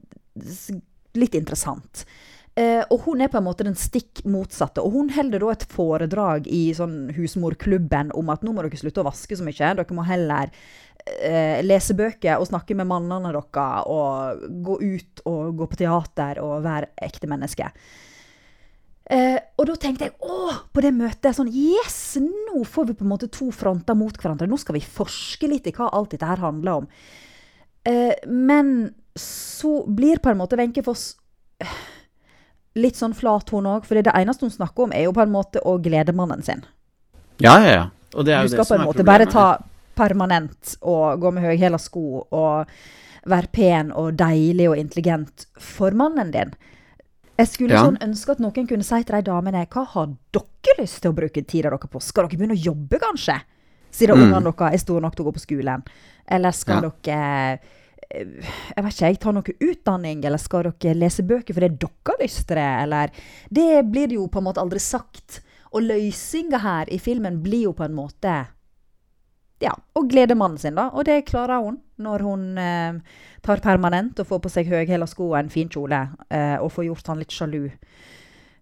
litt 1.19 1.35
interessant. 1.37 2.07
Eh, 2.53 2.83
og 2.93 3.07
hun 3.07 3.23
er 3.25 3.31
på 3.33 3.39
en 3.41 3.47
måte 3.47 3.65
den 3.65 3.77
stikk 3.79 4.21
motsatte. 4.29 4.83
Og 4.85 4.93
hun 4.99 5.11
holder 5.15 5.41
da 5.41 5.53
et 5.55 5.67
foredrag 5.73 6.49
i 6.53 6.67
sånn 6.77 7.13
husmorklubben 7.17 8.13
om 8.19 8.33
at 8.33 8.45
nå 8.45 8.53
må 8.53 8.65
dere 8.65 8.81
slutte 8.81 9.01
å 9.01 9.09
vaske 9.09 9.39
så 9.39 9.47
mye. 9.47 9.75
Dere 9.79 9.97
må 9.97 10.05
heller 10.05 10.53
eh, 11.07 11.63
lese 11.65 11.97
bøker 11.97 12.37
og 12.37 12.51
snakke 12.51 12.77
med 12.77 12.91
mannene 12.91 13.33
deres 13.33 13.87
og 13.89 14.47
gå 14.69 14.79
ut 14.83 15.23
og 15.29 15.55
gå 15.63 15.69
på 15.71 15.81
teater 15.81 16.43
og 16.45 16.61
være 16.67 16.93
ekte 17.09 17.31
menneske. 17.31 17.71
Eh, 19.13 19.39
og 19.59 19.67
da 19.69 19.79
tenkte 19.81 20.11
jeg 20.11 20.15
å, 20.21 20.53
på 20.73 20.85
det 20.85 20.93
møtet 20.95 21.35
sånn 21.37 21.51
Yes! 21.51 22.21
Nå 22.23 22.63
får 22.69 22.91
vi 22.91 22.99
på 23.01 23.07
en 23.07 23.11
måte 23.15 23.33
to 23.33 23.49
fronter 23.55 23.97
mot 23.99 24.13
hverandre. 24.13 24.49
Nå 24.49 24.61
skal 24.61 24.77
vi 24.77 24.85
forske 24.85 25.49
litt 25.49 25.67
i 25.69 25.75
hva 25.77 25.89
alt 25.89 26.13
dette 26.13 26.29
her 26.29 26.45
handler 26.45 26.83
om. 26.83 26.93
Eh, 27.89 28.13
men 28.29 28.93
så 29.19 29.83
blir 29.89 30.21
på 30.23 30.31
en 30.31 30.41
måte 30.41 30.61
Wenche 30.61 30.85
Foss 30.85 31.15
litt 32.75 32.97
sånn 32.97 33.15
flat, 33.15 33.51
hun 33.51 33.65
òg. 33.67 33.85
For 33.85 33.95
det 34.01 34.07
eneste 34.15 34.47
hun 34.47 34.51
snakker 34.51 34.85
om, 34.85 34.93
er 34.93 35.05
jo 35.05 35.13
på 35.13 35.23
en 35.23 35.33
måte 35.33 35.61
å 35.65 35.79
glede 35.83 36.15
mannen 36.15 36.43
sin. 36.43 36.65
Ja, 37.39 37.59
ja, 37.61 37.71
ja. 37.73 37.85
Og 38.15 38.25
det 38.27 38.35
er 38.35 38.43
Du 38.43 38.49
skal 38.49 38.65
på 38.65 38.75
en 38.75 38.81
er 38.81 38.87
måte 38.87 39.05
bare 39.05 39.27
ta 39.27 39.59
permanent 39.97 40.77
og 40.83 41.21
gå 41.21 41.33
med 41.33 41.45
høyhæla 41.45 41.79
sko 41.81 42.27
og 42.33 42.67
være 43.29 43.49
pen 43.53 43.93
og 43.93 44.15
deilig 44.19 44.69
og 44.71 44.77
intelligent 44.81 45.47
for 45.61 45.91
mannen 45.97 46.31
din. 46.33 46.55
Jeg 47.39 47.49
skulle 47.49 47.75
Ja. 47.75 47.85
sånn 47.85 47.99
ønske 48.03 48.31
at 48.31 48.39
noen 48.41 48.67
kunne 48.69 48.85
si 48.85 49.03
til 49.03 49.17
de 49.17 49.23
damene 49.23 49.67
hva 49.67 49.87
har 49.87 50.07
dere 50.33 50.77
lyst 50.79 51.01
til 51.03 51.13
å 51.13 51.15
bruke 51.15 51.47
tida 51.47 51.71
dere 51.71 51.79
på? 51.79 52.01
Skal 52.03 52.29
dere 52.29 52.39
begynne 52.39 52.57
å 52.57 52.65
jobbe, 52.65 52.99
kanskje? 53.01 53.41
Siden 53.91 54.17
Mm. 54.17 54.33
ungene 54.33 54.53
deres 54.53 54.73
er 54.75 54.79
store 54.79 55.01
nok 55.01 55.15
til 55.17 55.25
å 55.25 55.33
gå 55.33 55.35
på 55.35 55.47
skolen. 55.47 55.83
Eller 56.29 56.51
skal 56.53 56.83
Ja. 56.83 56.91
dere 56.91 57.53
eh, 57.53 57.59
jeg 58.13 58.85
vet 58.85 58.93
ikke, 58.93 59.07
jeg 59.09 59.19
tar 59.23 59.33
noe 59.33 59.55
utdanning, 59.71 60.25
eller 60.25 60.39
skal 60.39 60.69
dere 60.71 60.95
lese 60.99 61.23
bøker 61.25 61.55
fordi 61.57 61.69
dere 61.81 61.91
har 62.13 62.21
lyst 62.23 62.47
til 62.49 62.57
det, 62.61 62.69
eller 62.83 63.11
Det 63.51 63.71
blir 63.91 64.13
jo 64.19 64.27
på 64.29 64.39
en 64.43 64.45
måte 64.51 64.61
aldri 64.61 64.79
sagt. 64.83 65.41
Og 65.73 65.83
løsninga 65.87 66.59
her 66.61 66.91
i 66.93 66.99
filmen 67.01 67.39
blir 67.43 67.63
jo 67.71 67.73
på 67.73 67.85
en 67.87 67.95
måte 67.97 68.35
ja, 69.63 69.73
å 69.95 70.03
glede 70.11 70.35
mannen 70.35 70.59
sin, 70.59 70.75
da. 70.75 70.89
Og 70.93 71.05
det 71.07 71.21
klarer 71.29 71.63
hun 71.63 71.77
når 72.03 72.25
hun 72.27 72.59
eh, 72.59 72.97
tar 73.47 73.61
permanent 73.63 74.19
og 74.19 74.27
får 74.27 74.41
på 74.43 74.51
seg 74.51 74.67
høyhæla 74.73 75.07
sko 75.07 75.29
og 75.31 75.37
en 75.39 75.49
fin 75.55 75.69
kjole. 75.71 76.01
Eh, 76.29 76.57
og 76.59 76.73
får 76.75 76.89
gjort 76.89 77.07
han 77.13 77.21
litt 77.23 77.31
sjalu. 77.33 77.69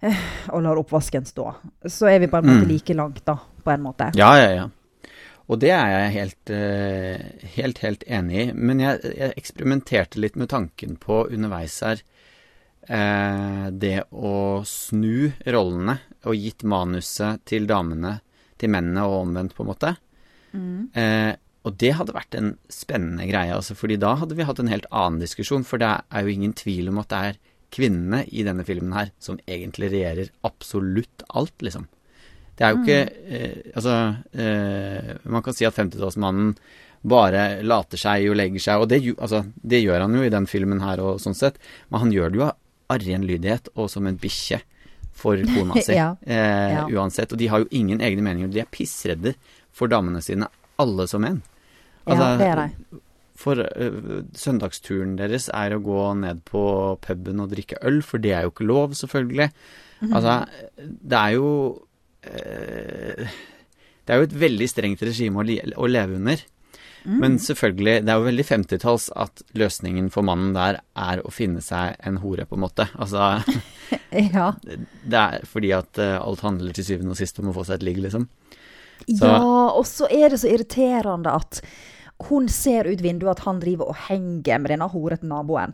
Eh, 0.05 0.21
og 0.53 0.63
lar 0.63 0.79
oppvasken 0.81 1.25
stå. 1.27 1.47
Så 1.89 2.07
er 2.13 2.21
vi 2.21 2.29
på 2.29 2.37
en 2.39 2.47
måte 2.51 2.67
Mm. 2.67 2.69
like 2.69 2.95
langt, 2.95 3.25
da. 3.25 3.39
På 3.65 3.71
en 3.73 3.83
måte. 3.83 4.11
Ja, 4.15 4.37
ja, 4.39 4.51
ja. 4.55 4.69
Og 5.51 5.59
det 5.59 5.73
er 5.75 5.89
jeg 5.91 6.11
helt, 6.15 6.51
eh, 6.55 7.47
helt, 7.57 7.81
helt 7.83 8.05
enig 8.07 8.37
i. 8.39 8.47
Men 8.55 8.83
jeg, 8.83 9.01
jeg 9.19 9.35
eksperimenterte 9.41 10.23
litt 10.23 10.39
med 10.39 10.53
tanken 10.53 10.95
på 11.03 11.25
underveis 11.27 11.81
her 11.83 12.05
eh, 12.87 13.67
det 13.75 13.97
å 14.15 14.63
snu 14.69 15.33
rollene 15.51 15.99
og 16.23 16.39
gitt 16.39 16.63
manuset 16.63 17.43
til 17.51 17.67
damene, 17.67 18.21
til 18.63 18.71
mennene 18.71 19.07
og 19.09 19.25
omvendt, 19.25 19.57
på 19.57 19.67
en 19.67 19.73
måte. 19.73 19.95
Mm. 20.55 20.91
Eh, 20.95 21.33
og 21.67 21.77
det 21.83 21.93
hadde 21.99 22.17
vært 22.17 22.37
en 22.39 22.55
spennende 22.73 23.27
greie, 23.29 23.53
altså, 23.53 23.75
fordi 23.77 23.99
da 24.01 24.15
hadde 24.23 24.37
vi 24.39 24.47
hatt 24.49 24.63
en 24.63 24.71
helt 24.71 24.89
annen 24.95 25.21
diskusjon. 25.21 25.67
For 25.67 25.83
det 25.83 25.91
er 25.99 26.25
jo 26.25 26.33
ingen 26.33 26.55
tvil 26.57 26.93
om 26.93 27.03
at 27.03 27.11
det 27.11 27.23
er 27.27 27.41
kvinnene 27.75 28.23
i 28.31 28.45
denne 28.47 28.65
filmen 28.67 28.95
her 28.97 29.11
som 29.23 29.39
egentlig 29.51 29.91
regjerer 29.93 30.31
absolutt 30.47 31.27
alt, 31.29 31.59
liksom. 31.65 31.91
Det 32.61 32.67
er 32.67 32.75
jo 32.77 32.81
ikke 32.85 33.01
eh, 33.33 33.73
Altså, 33.73 33.95
eh, 34.37 35.11
man 35.33 35.43
kan 35.47 35.55
si 35.57 35.65
at 35.65 35.79
50-tallsmannen 35.81 36.55
bare 37.09 37.63
later 37.65 37.97
seg 37.97 38.27
og 38.29 38.37
legger 38.37 38.61
seg, 38.61 38.83
og 38.83 38.91
det, 38.93 38.99
altså, 39.17 39.39
det 39.65 39.79
gjør 39.81 40.03
han 40.05 40.19
jo 40.19 40.25
i 40.27 40.33
den 40.33 40.45
filmen 40.51 40.83
her 40.85 41.01
og 41.01 41.17
sånn 41.25 41.37
sett, 41.39 41.57
men 41.89 42.03
han 42.03 42.13
gjør 42.13 42.35
det 42.35 42.41
jo 42.43 42.49
av 42.51 42.99
ren 43.01 43.25
lydighet 43.25 43.71
og 43.75 43.89
som 43.89 44.05
en 44.11 44.19
bikkje 44.21 44.59
for 45.17 45.41
kona 45.49 45.81
si, 45.87 45.95
Ja. 45.97 46.11
eh, 46.29 46.75
Ja. 46.77 46.85
uansett. 46.93 47.33
Og 47.33 47.41
de 47.41 47.49
har 47.49 47.65
jo 47.65 47.71
ingen 47.73 48.05
egne 48.05 48.21
meninger, 48.27 48.53
de 48.53 48.61
er 48.61 48.69
pissredde 48.69 49.33
for 49.73 49.89
damene 49.89 50.21
sine, 50.21 50.49
alle 50.81 51.09
som 51.09 51.25
en. 51.25 51.41
Ja, 52.07 52.37
det 52.37 52.47
er 52.53 52.61
de. 52.67 53.01
For 53.41 53.57
uh, 53.57 54.21
søndagsturen 54.37 55.15
deres 55.17 55.47
er 55.57 55.73
å 55.73 55.81
gå 55.81 56.01
ned 56.21 56.43
på 56.45 56.63
puben 57.01 57.41
og 57.41 57.53
drikke 57.55 57.79
øl, 57.89 58.03
for 58.05 58.21
det 58.21 58.35
er 58.37 58.45
jo 58.45 58.53
ikke 58.53 58.67
lov, 58.69 58.93
selvfølgelig. 58.99 59.49
Mhm. 60.03 60.13
Altså, 60.13 60.35
det 60.77 61.17
er 61.17 61.39
jo 61.39 61.49
Det 62.23 64.15
er 64.15 64.21
jo 64.23 64.27
et 64.29 64.39
veldig 64.43 64.69
strengt 64.71 65.03
regime 65.07 65.41
å, 65.41 65.45
li 65.47 65.59
å 65.77 65.87
leve 65.91 66.17
under. 66.19 66.41
Mm. 67.05 67.15
Men 67.23 67.37
selvfølgelig, 67.41 67.95
det 68.05 68.13
er 68.13 68.19
jo 68.21 68.27
veldig 68.27 68.45
50-talls 68.45 69.07
at 69.17 69.41
løsningen 69.57 70.11
for 70.13 70.27
mannen 70.27 70.51
der 70.57 70.81
er 71.01 71.23
å 71.25 71.31
finne 71.33 71.63
seg 71.65 71.95
en 72.05 72.19
hore, 72.21 72.45
på 72.49 72.59
en 72.59 72.65
måte. 72.67 72.89
Altså, 73.01 73.31
Ja. 74.35 74.51
det 74.61 75.21
er 75.23 75.47
fordi 75.49 75.71
at 75.77 76.01
øh, 76.03 76.19
alt 76.21 76.43
handler 76.45 76.77
til 76.77 76.85
syvende 76.91 77.15
og 77.15 77.21
sist 77.21 77.39
om 77.41 77.49
å 77.53 77.57
få 77.57 77.65
seg 77.69 77.79
et 77.81 77.87
ligg, 77.89 78.03
liksom. 78.05 78.27
Så- 79.07 79.25
Ja, 79.25 79.39
og 79.73 79.87
så 79.89 80.11
er 80.13 80.29
det 80.35 80.43
så 80.43 80.51
irriterende 80.53 81.33
at 81.41 81.63
hun 82.29 82.51
ser 82.53 82.85
ut 82.85 83.01
vinduet 83.01 83.39
at 83.39 83.47
han 83.47 83.63
driver 83.63 83.89
og 83.95 83.97
henger 84.11 84.59
med 84.61 84.75
denne 84.75 84.91
horete 84.93 85.25
naboen. 85.25 85.73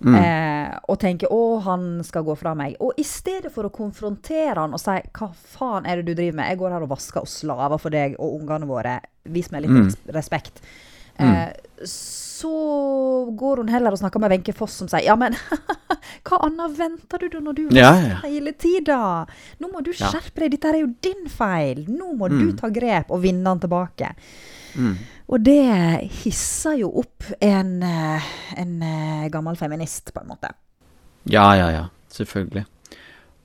Mm. 0.00 0.14
Eh, 0.14 0.78
og 0.88 0.98
tenker 0.98 1.28
'å, 1.28 1.62
han 1.62 2.02
skal 2.04 2.24
gå 2.24 2.36
fra 2.36 2.54
meg'. 2.54 2.76
Og 2.80 2.92
i 2.98 3.02
stedet 3.02 3.52
for 3.52 3.64
å 3.64 3.70
konfrontere 3.72 4.56
han 4.56 4.72
og 4.74 4.80
si 4.80 4.90
'hva 4.90 5.32
faen 5.34 5.86
er 5.86 5.96
det 5.96 6.06
du 6.06 6.14
driver 6.14 6.36
med', 6.38 6.48
'jeg 6.48 6.58
går 6.58 6.70
her 6.70 6.82
og 6.82 6.88
vasker 6.88 7.20
og 7.20 7.28
slaver 7.28 7.78
for 7.78 7.90
deg 7.90 8.16
og 8.18 8.40
ungene 8.40 8.66
våre', 8.66 9.00
vis 9.24 9.50
meg 9.50 9.62
litt 9.62 9.70
Mm. 9.70 9.94
respekt. 10.12 10.60
Eh, 11.18 11.52
så 12.34 12.50
går 13.38 13.60
hun 13.62 13.68
heller 13.72 13.94
og 13.94 14.00
snakker 14.00 14.20
med 14.22 14.32
Wenche 14.34 14.54
Foss 14.56 14.72
som 14.80 14.88
sier 14.90 15.04
'ja, 15.06 15.14
men 15.16 15.36
hva 16.26 16.38
annet 16.46 16.74
venter 16.78 17.18
du 17.22 17.28
da 17.28 17.40
når 17.40 17.54
du 17.54 17.62
Ja, 17.76 17.92
ja, 18.00 18.16
hele 18.24 18.52
tida'? 18.52 19.26
'Nå 19.60 19.70
må 19.72 19.82
du 19.84 19.92
skjerpe 19.92 20.40
deg, 20.42 20.50
dette 20.56 20.68
er 20.72 20.80
jo 20.82 20.90
din 21.02 21.28
feil'. 21.30 21.86
'Nå 21.88 22.12
må 22.18 22.28
Mm. 22.30 22.38
du 22.40 22.52
ta 22.56 22.68
grep 22.70 23.10
og 23.10 23.22
vinne 23.22 23.46
han 23.46 23.60
tilbake'. 23.60 24.14
Mm. 24.76 24.96
Og 25.28 25.42
det 25.44 26.10
hisser 26.24 26.78
jo 26.80 26.90
opp 26.98 27.22
en, 27.40 27.82
eh, 27.82 28.22
en 28.56 28.82
eh, 28.82 29.28
gammel 29.30 29.56
feminist, 29.56 30.12
på 30.12 30.20
en 30.20 30.28
måte. 30.28 30.50
Ja, 31.26 31.54
ja, 31.54 31.70
ja. 31.70 31.84
Selvfølgelig. 32.10 32.66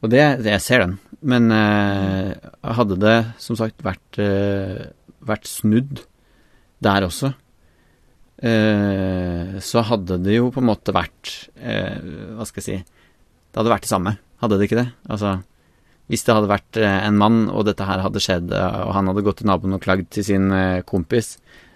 Og 0.01 0.09
det, 0.09 0.43
det 0.43 0.51
jeg 0.51 0.61
ser 0.61 0.79
den. 0.79 0.99
Men 1.21 1.51
eh, 1.51 2.33
hadde 2.63 2.97
det 2.99 3.25
som 3.37 3.55
sagt 3.55 3.83
vært, 3.83 4.17
eh, 4.19 4.87
vært 5.21 5.45
snudd 5.47 6.01
der 6.81 7.01
også, 7.07 7.33
så 8.41 9.81
hadde 9.83 10.15
det 10.23 10.37
jo 10.37 10.49
på 10.55 10.61
en 10.61 10.69
måte 10.69 10.93
vært 10.95 11.31
eh, 11.59 11.97
Hva 12.37 12.45
skal 12.47 12.61
jeg 12.61 12.67
si 12.67 12.77
Det 12.79 13.59
hadde 13.59 13.73
vært 13.73 13.83
det 13.83 13.91
samme, 13.91 14.13
hadde 14.39 14.59
det 14.59 14.67
ikke 14.69 14.77
det? 14.79 14.85
Altså, 15.11 15.33
hvis 16.09 16.23
det 16.25 16.33
hadde 16.37 16.49
vært 16.49 16.77
eh, 16.81 16.99
en 17.07 17.17
mann, 17.19 17.39
og 17.51 17.65
dette 17.67 17.85
her 17.85 17.99
hadde 18.01 18.21
skjedd, 18.23 18.53
eh, 18.55 18.77
og 18.85 18.93
han 18.95 19.09
hadde 19.11 19.25
gått 19.27 19.41
til 19.41 19.49
naboen 19.51 19.75
og 19.75 19.83
klagd 19.83 20.07
til 20.15 20.25
sin 20.25 20.47
eh, 20.55 20.79
kompis, 20.87 21.35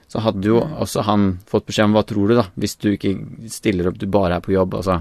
så 0.09 0.21
hadde 0.25 0.47
jo 0.47 0.61
også 0.61 1.03
han 1.05 1.27
fått 1.49 1.67
beskjed 1.67 1.89
om 1.89 1.97
hva 1.97 2.05
tror 2.07 2.31
du, 2.31 2.35
da, 2.39 2.47
hvis 2.57 2.77
du 2.81 2.91
ikke 2.93 3.11
stiller 3.51 3.89
opp, 3.91 3.99
du 4.01 4.07
bare 4.13 4.37
er 4.39 4.45
på 4.45 4.53
jobb. 4.55 4.73
Altså, 4.79 4.99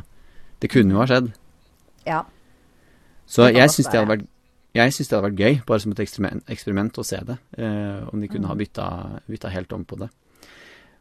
det 0.61 0.71
kunne 0.73 0.97
jo 0.97 1.01
ha 1.03 1.07
skjedd. 1.09 1.31
Ja. 2.09 2.23
Så 3.29 3.47
jeg 3.53 3.71
syns 3.73 3.89
det, 3.93 4.01
hadde 4.03 4.13
vært- 4.17 4.29
jeg 4.77 4.93
synes 4.97 5.09
det 5.11 5.17
hadde 5.19 5.29
vært 5.31 5.41
gøy, 5.45 5.59
bare 5.69 5.81
som 5.85 5.93
et 5.93 6.01
eksperiment, 6.05 6.45
eksperiment 6.53 7.01
å 7.01 7.05
se 7.05 7.21
det. 7.29 7.39
Eh, 7.61 8.01
om 8.13 8.21
de 8.25 8.29
kunne 8.33 8.49
ha 8.49 8.57
bytta, 8.57 8.87
bytta 9.29 9.53
helt 9.53 9.73
om 9.77 9.85
på 9.89 10.01
det. 10.01 10.09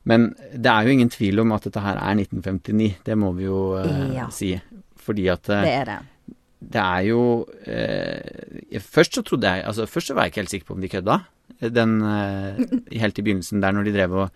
Men 0.10 0.31
det 0.55 0.65
er 0.72 0.84
jo 0.88 0.89
ingen 0.96 1.10
tvil 1.13 1.39
om 1.43 1.51
at 1.53 1.63
dette 1.67 1.79
her 1.84 1.98
er 2.01 2.15
1959, 2.17 2.96
det 3.05 3.17
må 3.17 3.31
vi 3.38 3.43
jo 3.46 3.75
eh, 3.77 4.15
Ja. 4.15 4.29
si. 4.34 4.55
Fordi 5.01 5.27
at 5.29 5.50
eh, 5.50 5.62
Det 5.65 5.74
er 5.81 5.86
det. 5.86 6.00
det 6.74 6.81
er 6.81 7.01
jo 7.10 7.22
eh, 7.65 8.79
Først 8.79 9.13
så 9.17 9.24
trodde 9.25 9.50
jeg 9.50 9.65
Altså, 9.65 9.86
først 9.89 10.08
så 10.12 10.13
var 10.13 10.24
jeg 10.27 10.31
ikke 10.31 10.41
helt 10.41 10.50
sikker 10.55 10.67
på 10.67 10.74
om 10.77 10.81
de 10.81 10.89
kødda. 10.89 11.20
Den 11.74 12.01
eh, 12.01 12.62
Helt 13.01 13.17
i 13.20 13.22
begynnelsen 13.25 13.62
der 13.62 13.72
når 13.74 13.84
de 13.89 13.93
drev 13.98 14.13
og 14.25 14.29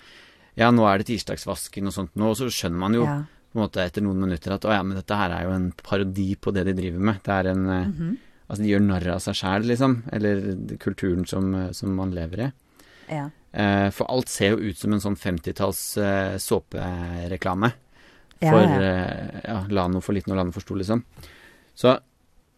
Ja, 0.57 0.69
nå 0.71 0.85
er 0.87 0.97
det 1.01 1.07
tirsdagsvasken 1.09 1.89
og 1.89 1.93
sånt 1.93 2.13
nå, 2.15 2.29
og 2.31 2.37
så 2.39 2.47
skjønner 2.47 2.79
man 2.79 2.93
jo 2.95 3.03
Ja. 3.03 3.17
på 3.51 3.59
en 3.59 3.63
måte 3.65 3.83
etter 3.83 4.01
noen 4.05 4.21
minutter 4.23 4.53
at 4.55 4.65
å 4.65 4.71
ja, 4.71 4.83
men 4.83 4.95
dette 4.97 5.15
her 5.19 5.31
er 5.35 5.43
jo 5.49 5.51
en 5.55 5.71
parodi 5.83 6.35
på 6.39 6.53
det 6.55 6.63
de 6.69 6.73
driver 6.77 6.99
med. 7.09 7.19
Det 7.23 7.33
er 7.33 7.47
en 7.51 7.65
eh, 7.69 7.85
-hmm. 7.87 8.15
Altså, 8.47 8.61
de 8.63 8.69
gjør 8.69 8.81
narr 8.85 9.07
av 9.09 9.19
seg 9.19 9.33
sjæl, 9.35 9.63
liksom. 9.65 10.03
Eller 10.13 10.55
kulturen 10.77 11.25
som, 11.25 11.73
som 11.73 11.89
man 11.95 12.11
lever 12.11 12.39
i. 12.45 12.51
ja. 13.09 13.29
Eh, 13.55 13.89
for 13.95 14.05
alt 14.11 14.27
ser 14.27 14.51
jo 14.57 14.69
ut 14.71 14.77
som 14.77 14.91
en 14.93 14.99
sånn 14.99 15.15
50-talls 15.15 15.81
eh, 15.97 16.35
såpereklame. 16.43 17.71
Ja, 18.43 18.49
For 18.51 18.61
ja. 18.65 18.79
eh, 18.81 19.41
ja, 19.45 19.59
Lano 19.71 20.01
for 20.03 20.13
liten 20.17 20.33
og 20.33 20.37
Lano 20.41 20.51
for 20.51 20.59
stor, 20.65 20.75
liksom. 20.81 21.03
Så 21.75 21.93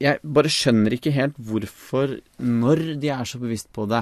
jeg 0.01 0.19
bare 0.25 0.49
skjønner 0.49 0.93
ikke 0.97 1.13
helt 1.13 1.37
hvorfor, 1.37 2.17
når 2.41 2.81
de 3.01 3.11
er 3.13 3.29
så 3.29 3.37
bevisst 3.41 3.69
på 3.73 3.85
det, 3.89 4.01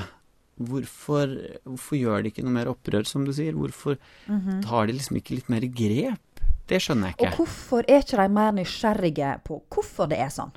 hvorfor, 0.55 1.33
hvorfor 1.67 1.99
gjør 1.99 2.23
de 2.23 2.31
ikke 2.31 2.43
noe 2.45 2.55
mer 2.55 2.71
opprør, 2.71 3.03
som 3.07 3.25
du 3.27 3.33
sier? 3.35 3.51
Hvorfor 3.59 3.97
Mhm. 4.27 4.61
tar 4.63 4.87
de 4.87 4.93
liksom 4.93 5.17
ikke 5.19 5.35
litt 5.35 5.49
mer 5.49 5.61
grep? 5.67 6.19
Det 6.67 6.79
skjønner 6.81 7.11
jeg 7.11 7.17
ikke. 7.17 7.27
Og 7.27 7.37
hvorfor 7.45 7.83
er 7.87 7.99
ikke 8.01 8.17
de 8.23 8.29
mer 8.33 8.51
nysgjerrige 8.55 9.33
på 9.43 9.61
hvorfor 9.69 10.07
det 10.09 10.17
er 10.19 10.29
sånn? 10.31 10.51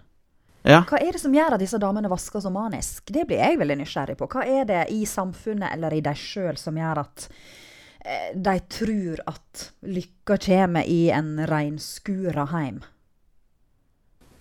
Ja. 0.65 0.83
Hva 0.89 0.99
er 1.01 1.13
det 1.13 1.21
som 1.23 1.33
gjør 1.33 1.55
at 1.55 1.61
disse 1.63 1.79
damene 1.81 2.11
vasker 2.11 2.41
så 2.43 2.51
manisk? 2.53 3.05
Det 3.15 3.27
blir 3.29 3.39
jeg 3.39 3.59
veldig 3.61 3.77
nysgjerrig 3.79 4.17
på. 4.19 4.27
Hva 4.29 4.43
er 4.45 4.65
det 4.69 4.83
i 4.93 5.05
samfunnet 5.07 5.73
eller 5.73 5.95
i 5.95 6.01
dem 6.05 6.15
sjøl 6.19 6.59
som 6.59 6.77
gjør 6.77 6.99
at 7.05 7.29
eh, 8.05 8.31
de 8.35 8.57
tror 8.69 9.23
at 9.31 9.69
lykka 9.87 10.37
kommer 10.49 10.85
i 10.87 11.09
en 11.15 11.37
reinskura 11.49 12.49
heim? 12.53 12.83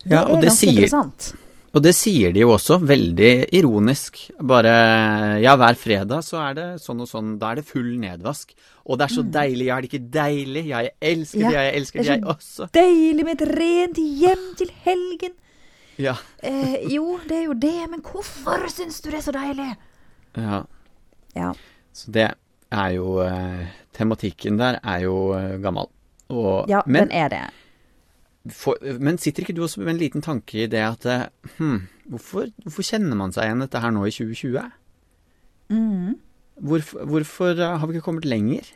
Det 0.04 0.12
Ja, 0.16 0.24
og 0.26 0.38
er 0.38 0.42
det 0.42 0.50
ganske 0.50 0.58
sier- 0.66 0.74
interessant. 0.82 1.34
Og 1.76 1.84
det 1.84 1.94
sier 1.94 2.32
de 2.34 2.40
jo 2.42 2.50
også, 2.56 2.80
veldig 2.82 3.50
ironisk. 3.54 4.18
Bare 4.42 5.40
ja, 5.44 5.56
hver 5.60 5.76
fredag 5.78 6.24
så 6.26 6.40
er 6.50 6.54
det 6.58 6.68
sånn 6.82 7.02
og 7.04 7.08
sånn, 7.12 7.34
da 7.38 7.52
er 7.52 7.56
det 7.60 7.66
full 7.68 7.92
nedvask. 8.02 8.54
Og 8.88 8.98
det 8.98 9.06
er 9.06 9.14
så 9.14 9.24
deilig, 9.30 9.66
ja, 9.68 9.76
er 9.78 9.82
det 9.86 9.92
ikke 9.92 10.10
deilig? 10.16 10.64
Ja, 10.72 10.80
jeg 10.88 10.94
elsker 11.02 11.38
Mm. 11.38 11.44
Ja, 11.44 11.50
det, 11.50 11.58
jeg 11.68 11.76
elsker 11.82 12.00
det 12.00 12.08
jeg 12.08 12.22
så- 12.24 12.34
også. 12.34 12.72
Deilig 12.74 13.24
med 13.26 13.42
et 13.42 13.48
rent 13.60 13.98
hjem 13.98 14.56
til 14.58 14.72
helgen. 14.88 15.34
Ja. 15.98 16.16
Eh, 16.46 16.76
jo, 16.94 17.20
det 17.30 17.38
er 17.40 17.46
jo 17.48 17.54
det, 17.58 17.76
men 17.90 18.02
hvorfor 18.06 18.68
syns 18.70 19.00
du 19.02 19.10
det 19.12 19.20
er 19.22 19.26
så 19.30 19.34
deilig? 19.36 19.70
ja. 20.38 20.64
Ja. 21.36 21.52
Så 21.94 22.12
det 22.14 22.28
er 22.74 22.90
jo 22.96 23.20
eh, 23.22 23.68
Tematikken 23.94 24.58
der 24.60 24.80
er 24.84 25.00
jo 25.04 25.34
eh, 25.38 25.58
gammel. 25.62 25.88
Og, 26.30 26.66
Ja, 26.70 26.82
men, 26.86 27.08
den 27.08 27.12
er 27.12 27.28
det. 27.30 27.42
for, 28.54 28.78
men 29.00 29.18
sitter 29.18 29.44
ikke 29.44 29.54
du 29.58 29.64
også 29.66 29.82
med 29.82 29.94
en 29.96 30.00
liten 30.02 30.22
tanke 30.26 30.64
i 30.64 30.68
det 30.70 30.82
at 30.82 31.06
eh, 31.06 31.26
hm, 31.58 31.88
hvorfor, 32.10 32.50
hvorfor 32.66 32.86
kjenner 32.86 33.16
man 33.18 33.32
seg 33.36 33.48
igjen 33.50 33.62
dette 33.66 33.82
her 33.84 33.94
nå 33.96 34.06
i 34.10 34.14
2020? 34.14 34.66
Mm. 35.70 36.16
Hvorfor, 36.68 37.06
hvorfor 37.06 37.54
eh, 37.58 37.78
har 37.80 37.88
vi 37.88 37.98
ikke 37.98 38.06
kommet 38.10 38.26
lenger? 38.26 38.70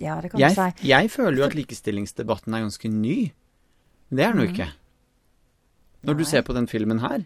Ja, 0.00 0.16
det 0.20 0.32
kan 0.32 0.40
Jeg, 0.40 0.56
du 0.56 0.80
si. 0.80 0.88
jeg 0.88 1.10
føler 1.10 1.38
jo 1.38 1.44
at 1.48 1.54
likestillingsdebatten 1.54 2.54
er 2.56 2.64
ganske 2.66 2.88
ny. 2.90 3.18
Det 4.10 4.24
er 4.24 4.32
den 4.34 4.42
jo 4.44 4.48
ikke. 4.52 4.70
Når 6.04 6.18
du 6.18 6.24
ser 6.28 6.44
på 6.46 6.56
den 6.56 6.68
filmen 6.70 7.02
her, 7.02 7.24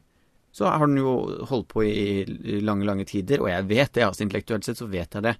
så 0.54 0.70
har 0.72 0.86
den 0.86 1.00
jo 1.00 1.14
holdt 1.48 1.68
på 1.70 1.84
i, 1.84 2.24
lange, 2.64 2.86
lange 2.88 3.06
tider, 3.08 3.42
og 3.44 3.50
jeg 3.50 3.68
vet 3.68 3.94
det, 3.94 4.04
altså 4.06 4.24
intellektuelt 4.24 4.66
sett 4.66 4.80
så 4.80 4.88
vet 4.90 5.18
jeg 5.18 5.26
det. 5.26 5.34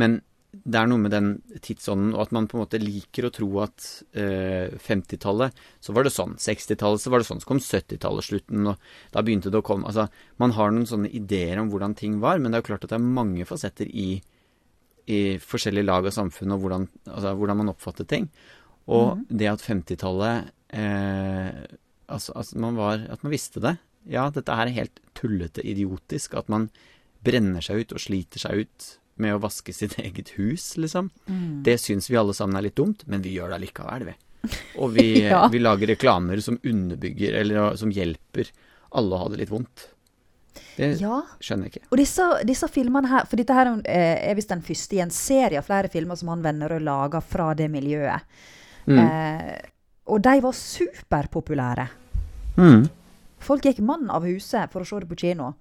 Men 0.00 0.20
det 0.50 0.80
er 0.80 0.88
noe 0.90 0.98
med 0.98 1.12
den 1.14 1.28
tidsånden, 1.62 2.14
og 2.16 2.24
at 2.24 2.32
man 2.34 2.48
på 2.50 2.56
en 2.56 2.64
måte 2.64 2.80
liker 2.82 3.28
å 3.28 3.32
tro 3.34 3.48
at 3.62 3.84
eh, 4.18 4.72
50-tallet, 4.82 5.60
så 5.82 5.94
var 5.94 6.06
det 6.06 6.12
sånn. 6.14 6.34
60-tallet, 6.42 7.02
så 7.02 7.12
var 7.12 7.22
det 7.22 7.28
sånn. 7.28 7.42
Så 7.42 7.50
kom 7.50 7.60
70-tallet, 7.62 8.26
slutten, 8.26 8.66
og 8.72 9.12
da 9.14 9.22
begynte 9.26 9.52
det 9.52 9.60
å 9.60 9.66
komme 9.66 9.86
Altså, 9.90 10.08
man 10.42 10.54
har 10.56 10.74
noen 10.74 10.88
sånne 10.90 11.10
ideer 11.14 11.60
om 11.62 11.70
hvordan 11.70 11.94
ting 11.98 12.18
var, 12.22 12.40
men 12.40 12.50
det 12.50 12.58
er 12.58 12.64
jo 12.64 12.70
klart 12.72 12.86
at 12.86 12.94
det 12.94 12.98
er 12.98 13.12
mange 13.20 13.46
fasetter 13.46 13.90
i, 13.90 14.08
i 15.06 15.20
forskjellige 15.38 15.86
lag 15.86 16.10
av 16.10 16.16
samfunnet, 16.18 16.56
og 16.56 16.66
hvordan, 16.66 16.88
altså, 17.12 17.36
hvordan 17.38 17.62
man 17.62 17.72
oppfatter 17.74 18.10
ting. 18.10 18.26
Og 18.90 19.20
mm. 19.20 19.24
det 19.30 19.52
at 19.52 19.64
50-tallet 19.68 20.50
eh, 20.74 21.62
altså, 22.10 22.34
altså, 22.36 22.58
man 22.58 22.78
var 22.78 23.06
At 23.10 23.22
man 23.24 23.32
visste 23.34 23.62
det. 23.62 23.76
Ja, 24.10 24.28
dette 24.32 24.56
her 24.56 24.68
er 24.68 24.76
helt 24.76 25.00
tullete 25.18 25.64
idiotisk. 25.66 26.34
At 26.38 26.48
man 26.52 26.70
brenner 27.24 27.64
seg 27.64 27.84
ut 27.84 27.94
og 27.96 28.02
sliter 28.02 28.42
seg 28.42 28.64
ut 28.64 28.88
med 29.20 29.36
å 29.36 29.42
vaske 29.42 29.74
sitt 29.76 29.98
eget 30.04 30.34
hus, 30.38 30.72
liksom. 30.80 31.10
Mm. 31.28 31.62
Det 31.66 31.76
syns 31.82 32.10
vi 32.10 32.18
alle 32.20 32.34
sammen 32.36 32.58
er 32.58 32.68
litt 32.68 32.78
dumt, 32.80 33.04
men 33.06 33.22
vi 33.24 33.36
gjør 33.36 33.52
det 33.52 33.60
allikevel, 33.60 34.08
vi. 34.10 34.16
Og 34.80 34.94
vi, 34.96 35.06
ja. 35.28 35.44
vi, 35.52 35.60
lager 35.60 35.92
reklamer 35.92 36.40
som 36.44 36.58
underbygger, 36.62 37.36
eller 37.42 37.76
som 37.80 37.92
hjelper 37.92 38.52
alle 38.96 39.16
å 39.16 39.24
ha 39.24 39.32
det 39.32 39.42
litt 39.42 39.52
vondt. 39.52 39.90
Det 40.76 40.94
ja. 40.98 41.20
skjønner 41.44 41.68
jeg 41.68 41.76
ikke. 41.76 41.90
Og 41.92 42.00
disse, 42.00 42.24
disse, 42.48 42.66
filmene 42.72 43.06
her 43.10 43.26
For 43.28 43.38
dette 43.38 43.54
her 43.54 43.68
er 43.70 44.16
eh, 44.18 44.32
visst 44.34 44.50
den 44.50 44.64
første 44.66 44.96
i 44.96 45.02
en 45.04 45.12
serie 45.14 45.60
av 45.60 45.66
flere 45.68 45.90
filmer 45.92 46.18
som 46.18 46.32
han 46.32 46.42
Vennerød 46.42 46.82
lager 46.82 47.22
fra 47.22 47.52
det 47.54 47.68
miljøet. 47.70 48.26
Mm. 48.88 48.98
Eh, 48.98 49.52
og 50.06 50.22
de 50.24 50.36
var 50.42 50.56
superpopulære. 50.56 51.88
Mm. 52.56 52.86
Folk 53.40 53.64
gikk 53.64 53.80
mann 53.84 54.08
av 54.12 54.26
huset 54.28 54.72
for 54.72 54.84
å 54.84 54.88
se 54.88 55.02
det 55.02 55.08
på 55.10 55.18
kino. 55.22 55.52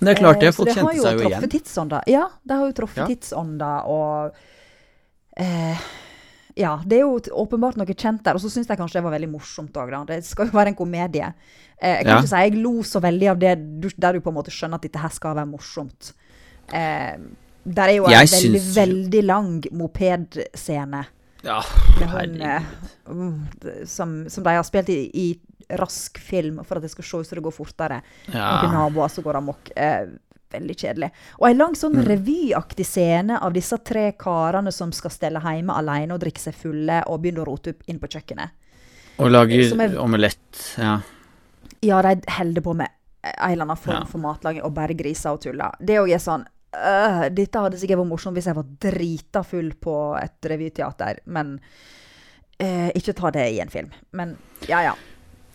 Det 0.00 0.14
er 0.14 0.20
klart 0.20 0.40
det. 0.40 0.50
Eh, 0.50 0.56
Folk 0.56 0.70
kjente 0.72 1.00
seg 1.02 1.18
jo 1.18 1.28
igjen. 1.28 1.48
Tidsånda. 1.52 2.04
Ja, 2.08 2.28
de 2.42 2.56
har 2.56 2.70
jo 2.70 2.76
truffet 2.76 3.02
ja. 3.02 3.08
tidsånda 3.10 3.72
og 3.92 4.38
eh, 5.36 5.82
Ja, 6.58 6.78
det 6.84 6.98
er 6.98 7.04
jo 7.04 7.18
åpenbart 7.42 7.76
noe 7.80 7.92
kjent 7.92 8.24
der. 8.24 8.38
Og 8.38 8.44
så 8.44 8.52
syns 8.52 8.70
jeg 8.70 8.80
kanskje 8.80 9.00
det 9.00 9.04
var 9.06 9.16
veldig 9.18 9.30
morsomt 9.32 9.76
òg, 9.76 9.92
da. 9.92 10.00
Det 10.14 10.22
skal 10.28 10.48
jo 10.48 10.56
være 10.56 10.72
en 10.72 10.78
komedie. 10.78 11.28
Eh, 11.76 12.00
jeg 12.00 12.08
kan 12.08 12.14
ja. 12.14 12.22
ikke 12.22 12.32
si 12.32 12.42
jeg 12.46 12.56
lo 12.64 12.74
så 12.86 13.04
veldig 13.04 13.30
av 13.34 13.44
det 13.44 13.54
der 14.00 14.16
du 14.16 14.24
på 14.24 14.32
en 14.32 14.40
måte 14.40 14.54
skjønner 14.54 14.80
at 14.80 14.88
dette 14.88 15.04
her 15.04 15.12
skal 15.14 15.36
være 15.36 15.52
morsomt. 15.52 16.12
Eh, 16.72 17.14
der 17.60 17.92
er 17.92 17.98
jo 17.98 18.08
en 18.08 18.16
jeg 18.16 18.32
veldig, 18.32 18.60
syns... 18.64 18.74
veldig 18.78 19.24
lang 19.28 19.56
mopedscene. 19.76 21.04
Ja, 21.42 21.60
herregud. 22.00 22.42
Uh, 23.08 23.84
som, 23.88 24.30
som, 24.30 24.44
de 24.44 24.56
har 24.56 24.66
spilt 24.66 24.88
i, 24.92 24.98
i 25.14 25.76
rask 25.80 26.18
film 26.18 26.60
for 26.64 26.78
at 26.78 26.84
det 26.84 26.92
skal 26.92 27.06
se 27.06 27.20
ut 27.20 27.28
som 27.28 27.38
det 27.38 27.44
går 27.46 27.54
fortere. 27.54 28.00
Ja. 28.26 28.60
Noen 28.62 28.76
naboer 28.76 29.12
som 29.12 29.24
går 29.24 29.40
amok. 29.40 29.70
Eh, 29.76 30.10
veldig 30.50 30.74
kjedelig. 30.74 31.10
Og 31.38 31.46
en 31.46 31.60
lang 31.60 31.76
sånn 31.78 31.94
mm. 32.00 32.06
revyaktig 32.08 32.86
scene 32.86 33.38
av 33.38 33.54
disse 33.54 33.76
tre 33.86 34.08
karene 34.18 34.72
som 34.74 34.90
skal 34.94 35.12
stelle 35.14 35.42
hjemme 35.44 35.76
alene 35.78 36.16
og 36.16 36.22
drikke 36.24 36.42
seg 36.42 36.56
fulle 36.58 37.04
og 37.06 37.20
begynne 37.22 37.44
å 37.44 37.46
rote 37.46 37.74
opp 37.76 37.86
inn 37.86 38.00
på 38.02 38.10
kjøkkenet. 38.10 38.56
Og 39.20 39.30
lage 39.30 39.60
er, 39.60 39.94
omelett, 40.00 40.64
ja. 40.80 40.96
Ja, 41.84 42.00
de 42.02 42.16
holder 42.34 42.64
på 42.64 42.74
med 42.76 42.88
en 43.20 43.52
eller 43.52 43.66
annen 43.66 43.78
form 43.78 44.00
ja. 44.00 44.06
for 44.08 44.22
matlaging 44.22 44.64
og 44.64 44.72
bare 44.76 44.96
griser 44.96 45.36
og 45.36 45.42
tuller. 45.44 45.76
Det 45.78 46.00
òg 46.00 46.10
er 46.16 46.22
sånn 46.22 46.46
øh, 46.76 47.22
Dette 47.34 47.62
hadde 47.64 47.80
sikkert 47.80 48.02
vært 48.02 48.12
morsomt 48.12 48.38
hvis 48.38 48.48
jeg 48.50 48.58
var 48.58 48.68
drita 48.86 49.42
full 49.46 49.72
på 49.80 49.96
et 50.20 50.50
revyteater, 50.52 51.22
men 51.32 51.56
øh, 51.58 52.90
ikke 52.94 53.16
ta 53.18 53.32
det 53.34 53.46
i 53.56 53.60
en 53.64 53.72
film. 53.72 53.90
Men 54.12 54.36
ja, 54.68 54.82
ja. 54.90 54.96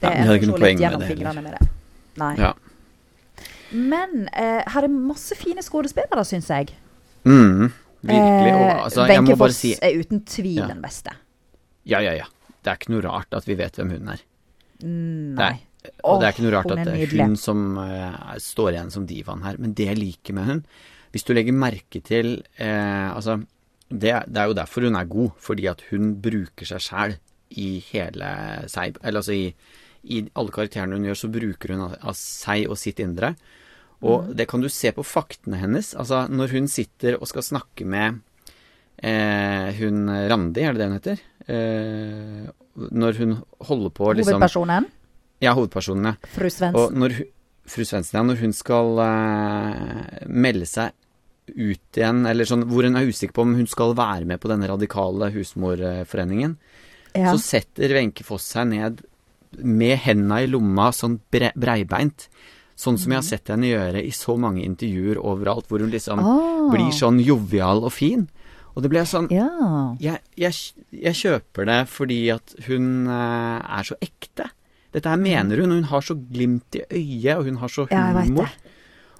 Det 0.02 0.12
ja, 0.12 0.26
er 0.26 0.38
ikke 0.38 0.52
noe 0.52 0.62
poeng 0.62 0.80
med 0.82 1.06
det. 1.08 1.36
Med 1.42 1.54
det. 1.56 1.68
Nei. 2.20 2.34
Ja. 2.40 2.54
Men 3.76 4.28
eh, 4.32 4.62
her 4.72 4.88
er 4.88 4.92
masse 4.92 5.36
fine 5.40 5.64
skuespillere, 5.66 6.24
syns 6.28 6.50
jeg. 6.52 6.72
Mm, 7.26 7.72
virkelig. 8.06 8.54
Og, 8.54 8.66
eh, 8.70 8.84
altså, 8.86 9.06
Wenche 9.10 9.38
Foss 9.40 9.62
si... 9.64 9.74
er 9.82 10.00
uten 10.00 10.22
tvil 10.30 10.62
ja. 10.62 10.70
den 10.72 10.84
beste. 10.84 11.16
Ja, 11.90 12.02
ja, 12.04 12.16
ja. 12.18 12.28
Det 12.62 12.72
er 12.72 12.80
ikke 12.80 12.96
noe 12.96 13.06
rart 13.06 13.36
at 13.38 13.48
vi 13.48 13.58
vet 13.60 13.78
hvem 13.78 13.96
hun 13.98 14.12
er. 14.16 14.22
Mm, 14.82 15.34
nei. 15.38 15.54
Det 15.86 15.92
er, 15.92 15.98
og 16.10 16.22
det 16.22 16.28
er 16.28 16.34
ikke 16.34 16.46
noe 16.48 16.54
rart 16.56 16.72
at 16.74 16.82
det 16.88 16.94
er 16.98 17.12
hun 17.20 17.36
som 17.38 17.60
uh, 17.78 18.32
står 18.42 18.72
igjen 18.74 18.94
som 18.94 19.04
divaen 19.10 19.44
her. 19.46 19.60
Men 19.62 19.76
det 19.78 19.90
jeg 19.92 20.00
liker 20.00 20.38
med 20.38 20.50
hun, 20.50 20.62
hvis 21.16 21.24
du 21.24 21.32
legger 21.32 21.56
merke 21.56 22.02
til 22.04 22.42
eh, 22.60 23.08
Altså, 23.08 23.40
det, 23.88 24.12
det, 24.28 24.42
er 24.42 24.50
jo 24.52 24.58
derfor 24.58 24.84
hun 24.84 25.00
er 25.00 25.08
god. 25.08 25.32
Fordi 25.40 25.70
at 25.72 25.86
hun 25.90 26.18
bruker 26.20 26.68
seg 26.68 26.84
sjæl 26.84 27.18
i 27.56 27.70
hele 27.88 28.30
seg 28.68 28.98
Eller 29.00 29.22
altså 29.22 29.36
i 29.38 29.46
i 30.06 30.22
alle 30.38 30.54
karakterene 30.54 30.98
hun 30.98 31.08
gjør, 31.08 31.20
så 31.20 31.30
bruker 31.34 31.74
hun 31.74 31.86
av, 31.88 31.96
av 32.12 32.18
seg 32.20 32.70
og 32.70 32.80
sitt 32.80 33.02
indre. 33.04 33.34
Og 34.06 34.28
mm. 34.28 34.34
det 34.38 34.48
kan 34.52 34.62
du 34.62 34.70
se 34.70 34.92
på 34.94 35.06
faktene 35.08 35.60
hennes. 35.62 35.94
Altså, 35.98 36.26
når 36.30 36.54
hun 36.54 36.70
sitter 36.72 37.18
og 37.18 37.30
skal 37.32 37.46
snakke 37.46 37.88
med 37.90 38.20
eh, 38.98 39.72
hun 39.80 40.06
Randi, 40.30 40.66
er 40.66 40.76
det 40.76 40.84
det 40.84 40.90
hun 40.90 41.00
heter? 41.00 41.24
Eh, 41.46 42.44
når 42.76 43.22
hun 43.22 43.38
holder 43.70 43.96
på 43.96 44.12
liksom 44.20 44.38
Hovedpersonen? 44.38 44.92
Ja, 45.44 45.56
hovedpersonen, 45.56 46.12
ja. 46.12 46.32
Fru 46.36 46.50
Svendsen. 46.52 46.78
Og 46.80 46.94
når, 46.96 47.18
fru 47.70 47.84
Svendsen, 47.88 48.20
ja. 48.20 48.26
Når 48.28 48.44
hun 48.44 48.56
skal 48.56 49.02
eh, 49.06 50.22
melde 50.30 50.70
seg 50.70 50.94
ut 51.52 51.98
igjen, 52.00 52.24
eller 52.26 52.48
sånn 52.48 52.66
hvor 52.70 52.88
hun 52.88 52.98
er 52.98 53.10
usikker 53.10 53.36
på 53.36 53.46
om 53.46 53.56
hun 53.58 53.70
skal 53.70 53.96
være 53.98 54.28
med 54.30 54.42
på 54.42 54.50
denne 54.52 54.70
radikale 54.72 55.30
husmorforeningen, 55.36 56.56
ja. 57.14 57.32
så 57.32 57.38
setter 57.42 57.94
Wenche 57.96 58.26
Foss 58.28 58.48
seg 58.56 58.72
ned 58.74 59.04
med 59.62 60.00
henda 60.04 60.42
i 60.44 60.50
lomma, 60.52 60.90
sånn 60.92 61.20
bre 61.32 61.54
breibeint. 61.56 62.28
Sånn 62.76 62.98
som 63.00 63.14
jeg 63.14 63.22
har 63.22 63.24
mhm. 63.24 63.30
sett 63.30 63.52
henne 63.54 63.70
gjøre 63.70 64.02
i 64.04 64.12
så 64.12 64.36
mange 64.40 64.66
intervjuer 64.66 65.22
overalt, 65.22 65.70
hvor 65.70 65.80
hun 65.80 65.94
liksom 65.94 66.20
oh. 66.20 66.66
blir 66.74 66.92
sånn 66.96 67.22
jovial 67.24 67.86
og 67.88 67.94
fin. 67.96 68.26
Og 68.76 68.84
det 68.84 68.92
ble 68.92 69.06
sånn 69.08 69.30
ja. 69.32 69.48
jeg, 70.04 70.20
jeg, 70.36 70.58
jeg, 70.92 71.16
kjøper 71.16 71.70
det 71.70 71.78
fordi 71.88 72.20
at 72.34 72.58
hun 72.68 73.08
uh, 73.08 73.64
er 73.64 73.88
så 73.88 73.96
ekte. 74.04 74.50
Dette 74.92 75.12
her 75.12 75.20
mener 75.20 75.62
hun, 75.64 75.72
og 75.72 75.80
hun 75.80 75.88
har 75.94 76.04
så 76.04 76.18
glimt 76.20 76.76
i 76.76 76.84
øyet, 76.84 77.38
og 77.38 77.48
hun 77.48 77.62
har 77.64 77.72
så 77.72 77.88
humor. 77.88 78.52
Ja, 78.52 78.76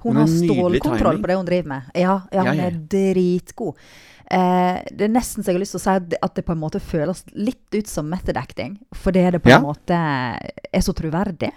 hun, 0.06 0.16
hun 0.16 0.22
har 0.22 0.34
stålkontroll 0.34 1.22
på 1.22 1.32
det 1.32 1.40
hun 1.40 1.48
driver 1.48 1.72
med. 1.72 1.94
Ja, 1.98 2.20
ja 2.34 2.46
hun 2.46 2.62
er 2.68 2.78
dritgod. 2.96 3.80
Eh, 4.26 4.78
det 4.90 5.06
er 5.06 5.12
nesten 5.14 5.44
så 5.44 5.52
jeg 5.52 5.60
har 5.60 5.62
lyst 5.62 5.76
til 5.76 5.82
å 5.82 5.84
si 5.84 5.92
at 5.94 6.08
det, 6.10 6.20
at 6.26 6.38
det, 6.38 6.46
på 6.48 6.56
en 6.56 6.62
måte 6.62 6.82
føles 6.82 7.22
litt 7.38 7.78
ut 7.78 7.90
som 7.90 8.08
method 8.10 8.38
acting. 8.42 8.80
Fordi 8.98 9.28
det 9.36 9.44
på 9.44 9.54
en 9.54 9.68
måte 9.68 10.00
er 10.00 10.86
så 10.86 10.96
troverdig. 10.98 11.52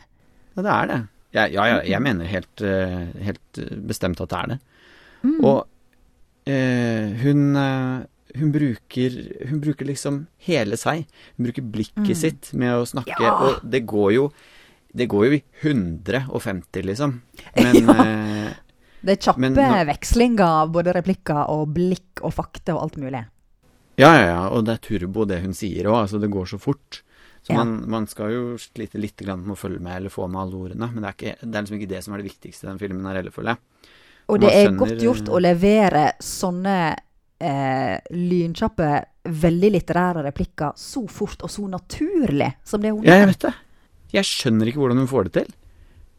Ja, 0.57 0.65
det 0.65 0.75
er 0.75 0.93
det. 0.93 1.01
Ja, 1.37 1.47
ja, 1.47 1.65
ja 1.71 1.81
jeg 1.95 2.05
mener 2.05 2.29
helt, 2.29 2.63
eh, 2.65 3.09
helt, 3.25 3.63
bestemt 3.89 4.21
at 4.25 4.33
det 4.33 4.43
er 4.43 4.53
det. 4.55 4.61
Mm. 5.23 5.41
Og 5.45 6.49
eh, 6.49 7.09
hun, 7.25 7.43
eh, 7.57 7.97
hun, 8.39 8.53
bruker, 8.55 9.19
hun 9.49 9.65
bruker 9.65 9.89
liksom 9.89 10.23
hele 10.49 10.79
seg. 10.81 11.09
Hun 11.37 11.49
bruker 11.49 11.73
blikket 11.77 12.13
mm. 12.13 12.21
sitt 12.21 12.53
med 12.53 12.77
å 12.77 12.87
snakke, 12.89 13.17
ja. 13.23 13.35
og 13.35 13.65
det 13.65 13.85
går 13.89 14.15
jo 14.19 14.31
det 14.93 15.09
går 15.11 15.27
jo 15.27 15.39
i 15.39 15.43
150, 15.61 16.87
liksom. 16.89 17.19
Men 17.55 17.81
ja. 17.83 17.99
eh, 18.05 18.57
det 18.99 19.15
er 19.15 19.21
kjappe 19.29 19.41
men, 19.41 19.59
vekslinger 19.87 20.63
av 20.65 20.73
både 20.75 20.93
replikker 20.97 21.45
og 21.53 21.69
blikk 21.77 22.23
og 22.27 22.33
fakta 22.35 22.75
og 22.75 22.87
alt 22.87 22.97
mulig. 22.99 23.21
Ja, 23.99 24.11
ja, 24.15 24.25
ja, 24.27 24.41
og 24.55 24.65
det 24.67 24.75
er 24.75 24.83
turbo 24.83 25.27
det 25.27 25.41
hun 25.45 25.55
sier 25.55 25.87
òg. 25.91 26.01
Altså, 26.05 26.19
det 26.23 26.31
går 26.35 26.49
så 26.51 26.59
fort. 26.63 27.03
Så 27.47 27.55
ja. 27.55 27.61
man, 27.61 27.77
man, 27.91 28.07
skal 28.11 28.33
jo 28.35 28.43
slite 28.61 28.99
litt 29.01 29.23
med 29.27 29.55
å 29.55 29.59
følge 29.59 29.83
med 29.83 30.01
eller 30.01 30.13
få 30.13 30.27
med 30.31 30.41
alle 30.43 30.59
ordene. 30.59 30.91
Men 30.93 31.05
det 31.05 31.11
er, 31.11 31.17
ikke, 31.17 31.35
det 31.47 31.53
er 31.53 31.67
liksom 31.67 31.79
ikke 31.79 31.93
det 31.95 32.03
som 32.05 32.15
er 32.15 32.23
det 32.23 32.29
viktigste 32.29 32.67
i 32.67 32.71
den 32.73 32.81
filmen 32.83 33.07
her 33.09 33.21
heller, 33.21 33.35
føler 33.35 33.55
jeg. 33.55 33.93
Og 34.29 34.43
det 34.43 34.51
er 34.53 34.75
godt 34.77 35.01
gjort 35.01 35.31
å 35.33 35.39
levere 35.41 36.03
sånne 36.21 36.77
eh, 36.93 37.95
lynkjappe, 38.13 38.91
veldig 39.47 39.71
litterære 39.79 40.27
replikker 40.27 40.75
så 40.77 41.07
fort 41.11 41.47
og 41.47 41.53
så 41.53 41.65
naturlig 41.71 42.51
som 42.67 42.83
det 42.83 42.93
hun 42.93 43.07
gjør. 43.07 43.15
Ja, 43.15 43.23
jeg 43.23 43.33
vet 43.33 43.47
det. 43.47 43.55
Jeg 44.15 44.25
skjønner 44.25 44.71
ikke 44.71 44.81
hvordan 44.81 45.03
hun 45.03 45.11
får 45.11 45.29
det 45.29 45.35
til. 45.41 45.51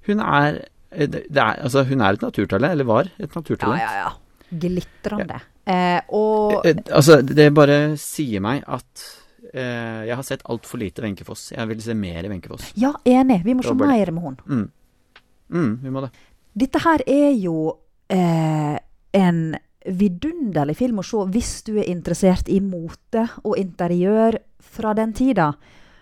Hun 0.10 0.22
er 0.24 0.60
Eh, 0.92 1.10
er, 1.10 1.62
altså, 1.62 1.84
hun 1.86 2.02
er 2.02 2.18
et 2.18 2.26
naturtalent, 2.26 2.74
eller 2.74 2.88
var 2.90 3.10
et 3.20 3.36
naturtalent. 3.36 3.82
Ja, 3.82 3.92
ja, 3.94 4.08
ja. 4.08 4.58
Glitrende. 4.60 5.40
Ja. 5.68 5.74
Eh, 5.74 6.02
og 6.18 6.66
eh, 6.66 6.80
Altså, 6.90 7.20
det 7.22 7.52
bare 7.54 7.80
sier 8.02 8.42
meg 8.42 8.64
at 8.66 9.06
eh, 9.54 10.08
jeg 10.10 10.16
har 10.18 10.26
sett 10.26 10.46
altfor 10.50 10.82
lite 10.82 11.06
Wenche 11.06 11.28
Foss. 11.28 11.52
Jeg 11.54 11.70
vil 11.70 11.84
se 11.86 11.94
mer 11.94 12.30
Wenche 12.32 12.50
Foss. 12.50 12.72
Ja, 12.82 12.96
enig. 13.06 13.44
Vi 13.46 13.54
må 13.54 13.66
se 13.66 13.76
mer 13.78 14.12
med 14.16 14.26
hun. 14.26 14.40
Mm. 14.46 14.68
mm. 15.54 15.72
vi 15.84 15.94
må 15.94 16.06
det. 16.08 16.14
Dette 16.60 16.82
her 16.82 17.06
er 17.06 17.32
jo 17.38 17.58
eh, 18.10 18.78
en 19.14 19.44
vidunderlig 19.86 20.76
film 20.78 21.00
å 21.00 21.06
se 21.06 21.22
hvis 21.32 21.52
du 21.70 21.76
er 21.78 21.88
interessert 21.92 22.50
i 22.50 22.58
mote 22.60 23.28
og 23.44 23.54
interiør 23.62 24.42
fra 24.74 24.96
den 24.98 25.14
tida. 25.14 25.54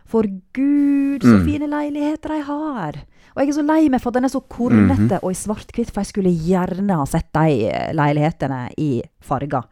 For 0.07 0.27
gud, 0.55 1.23
så 1.23 1.35
mm. 1.37 1.45
fine 1.47 1.69
leiligheter 1.71 2.35
de 2.35 2.41
har! 2.47 2.99
Og 3.37 3.43
jeg 3.43 3.51
er 3.51 3.57
så 3.59 3.63
lei 3.67 3.89
meg 3.93 4.01
for 4.01 4.09
at 4.09 4.17
den 4.17 4.25
er 4.25 4.33
så 4.33 4.39
kornete 4.49 4.95
mm 4.97 5.09
-hmm. 5.09 5.19
og 5.21 5.31
i 5.31 5.35
svart-hvitt, 5.35 5.91
for 5.91 6.01
jeg 6.01 6.09
skulle 6.09 6.29
gjerne 6.29 6.95
ha 6.95 7.05
sett 7.05 7.27
de 7.33 7.69
eh, 7.69 7.93
leilighetene 7.93 8.69
i 8.77 9.03
farger. 9.21 9.63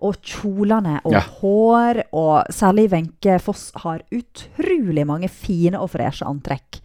Og 0.00 0.14
kjolene 0.22 1.00
og 1.04 1.12
ja. 1.12 1.20
hår, 1.20 2.02
og 2.12 2.44
særlig 2.50 2.92
Wenche 2.92 3.38
Foss 3.38 3.72
har 3.74 4.00
utrolig 4.12 5.06
mange 5.06 5.28
fine 5.28 5.78
og 5.78 5.90
freshe 5.90 6.24
antrekk. 6.24 6.80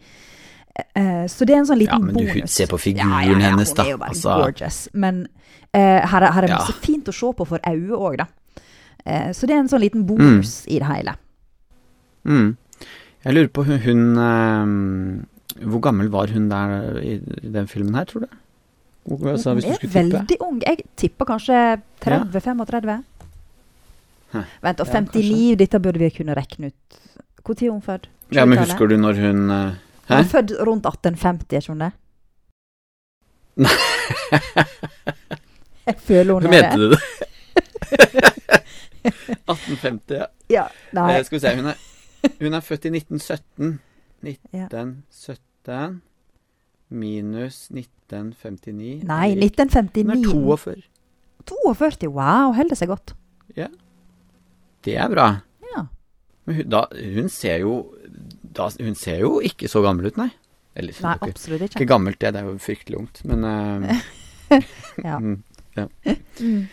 Uh, 0.98 1.28
så 1.28 1.44
det 1.44 1.54
er 1.54 1.58
en 1.58 1.66
sånn 1.66 1.78
liten 1.78 2.00
bonus. 2.00 2.28
Ja, 2.28 2.34
men 2.34 2.40
du 2.40 2.48
ser 2.48 2.66
på 2.66 2.78
figuren 2.78 3.10
ja, 3.10 3.32
ja, 3.32 3.50
hennes, 3.50 3.72
da. 3.76 3.82
Hun 3.82 3.88
er 3.88 3.92
jo 3.92 3.98
bare 3.98 4.08
altså. 4.08 4.36
gorgeous. 4.40 4.88
Men 4.92 5.26
uh, 5.76 6.00
her, 6.08 6.32
her, 6.32 6.44
er 6.44 6.54
masse 6.54 6.72
fint 6.80 7.08
å 7.08 7.12
se 7.12 7.32
på 7.36 7.44
for 7.44 7.60
øyet 7.68 7.92
òg, 7.92 8.16
da. 8.22 8.26
Uh, 9.04 9.32
så 9.32 9.46
det 9.46 9.54
er 9.54 9.60
en 9.60 9.68
sånn 9.68 9.84
liten 9.84 10.06
bonus 10.06 10.62
i 10.66 10.78
det 10.80 10.88
hele. 10.88 11.16
Mm. 12.24 12.56
Jeg 13.24 13.34
lurer 13.36 13.48
på 13.54 13.62
hun, 13.68 13.78
hun 13.84 14.02
eh, 14.18 15.66
Hvor 15.70 15.80
gammel 15.84 16.08
var 16.10 16.26
hun 16.34 16.48
der 16.50 16.98
i, 17.02 17.18
den 17.54 17.68
filmen 17.70 17.94
her, 17.94 18.04
tror 18.10 18.20
du? 18.26 18.26
Altså, 19.28 19.50
Hun 19.52 19.58
hvis 19.58 19.64
du 19.64 19.70
er 19.72 19.78
tippe? 19.82 19.94
veldig 19.94 20.36
ung. 20.40 20.60
Jeg 20.66 20.78
tipper 20.96 21.24
kanskje 21.26 21.58
30-35. 22.04 23.02
Ja. 24.34 24.42
Vent, 24.62 24.80
og 24.80 24.86
Ja, 24.88 25.00
59, 25.00 25.56
dette 25.60 25.80
burde 25.82 25.98
vi 26.00 26.08
kunne 26.10 26.34
regne 26.38 26.66
ut. 26.72 26.98
Når 27.42 27.62
er 27.66 27.70
hun 27.72 27.82
født? 27.82 28.08
Ja, 28.32 28.44
men 28.46 28.58
husker 28.58 28.86
du 28.88 28.96
når 28.96 29.18
hun 29.20 29.50
eh, 29.50 29.72
Hun 30.08 30.16
er 30.18 30.28
født 30.30 30.52
rundt 30.66 30.86
1850, 30.86 31.52
er 31.52 31.60
ikke 31.60 31.72
hun 31.72 31.80
det? 31.86 31.92
Nei 33.56 33.74
Jeg 35.86 35.96
føler 35.98 36.32
hun 36.34 36.46
er 36.46 36.50
mente 36.54 36.76
du 36.78 36.88
det? 36.94 37.00
1850, 39.02 40.14
ja. 40.16 40.26
Ja, 40.50 40.64
nei. 40.96 41.08
Eh, 41.18 41.24
skal 41.26 41.36
vi 41.36 41.42
se, 41.42 41.54
hun 41.58 41.66
er, 41.72 41.80
hun 42.40 42.54
er 42.54 42.60
født 42.64 42.84
i 42.88 42.92
1917. 42.94 43.78
Ja. 44.52 44.66
1917 44.70 46.00
minus 46.92 47.68
1959 47.72 49.02
Nei, 49.08 49.32
1959. 49.38 50.02
Hun 50.04 50.10
er 50.10 50.20
1959. 50.20 50.28
42. 50.32 50.88
42, 51.48 52.10
wow, 52.14 52.52
holder 52.54 52.78
seg 52.78 52.92
godt. 52.92 53.14
Ja. 53.58 53.66
Det 54.84 54.94
er 54.98 55.08
bra. 55.10 55.26
Ja. 55.72 55.86
Men 56.46 56.60
hun, 56.60 56.68
da, 56.70 56.84
hun 57.16 57.28
ser 57.32 57.62
jo 57.62 57.74
da, 58.52 58.68
Hun 58.78 58.94
ser 58.98 59.22
jo 59.22 59.38
ikke 59.40 59.70
så 59.70 59.82
gammel 59.84 60.10
ut, 60.10 60.18
nei. 60.20 60.28
Eller 60.76 60.96
Nei, 61.04 61.14
ikke, 61.16 61.28
absolutt 61.34 61.64
ikke. 61.66 61.80
ikke 61.80 61.88
gammelt, 61.90 62.18
det. 62.20 62.32
Det 62.34 62.40
er 62.42 62.48
jo 62.48 62.58
fryktelig 62.62 62.98
ungt. 63.00 63.22
Men 63.28 63.44
uh, 63.44 64.04
Ja. 65.08 65.18
ja. 65.78 65.86
Mm. 66.40 66.66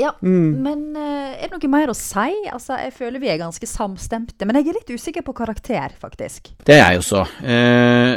Ja, 0.00 0.14
mm. 0.24 0.52
men 0.64 0.84
eh, 0.96 1.42
er 1.44 1.50
det 1.50 1.58
noe 1.58 1.72
mer 1.72 1.92
å 1.92 1.96
si? 1.96 2.30
Altså, 2.48 2.78
jeg 2.80 2.94
føler 2.96 3.20
vi 3.22 3.28
er 3.32 3.40
ganske 3.40 3.68
samstemte, 3.68 4.46
men 4.48 4.56
jeg 4.60 4.70
er 4.70 4.78
litt 4.78 4.92
usikker 4.94 5.24
på 5.26 5.34
karakter, 5.36 5.92
faktisk. 6.00 6.54
Det 6.64 6.78
er 6.78 6.94
jeg 6.94 7.02
også. 7.02 7.24
Eh, 7.44 8.14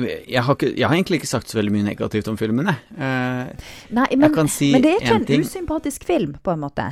jeg, 0.00 0.42
har 0.44 0.56
ikke, 0.56 0.72
jeg 0.76 0.86
har 0.86 0.96
egentlig 0.96 1.20
ikke 1.20 1.30
sagt 1.30 1.50
så 1.50 1.60
veldig 1.60 1.72
mye 1.74 1.86
negativt 1.86 2.28
om 2.30 2.36
filmen, 2.40 2.68
jeg. 2.68 2.98
Eh, 2.98 3.70
Nei, 3.96 4.08
jeg 4.12 4.20
men, 4.20 4.34
kan 4.36 4.50
si 4.52 4.72
men 4.74 4.84
det 4.84 4.96
er 4.96 5.00
ikke 5.04 5.16
en 5.16 5.26
en 5.38 5.48
usympatisk 5.48 6.04
film, 6.08 6.36
på 6.44 6.54
en 6.54 6.62
måte. 6.66 6.90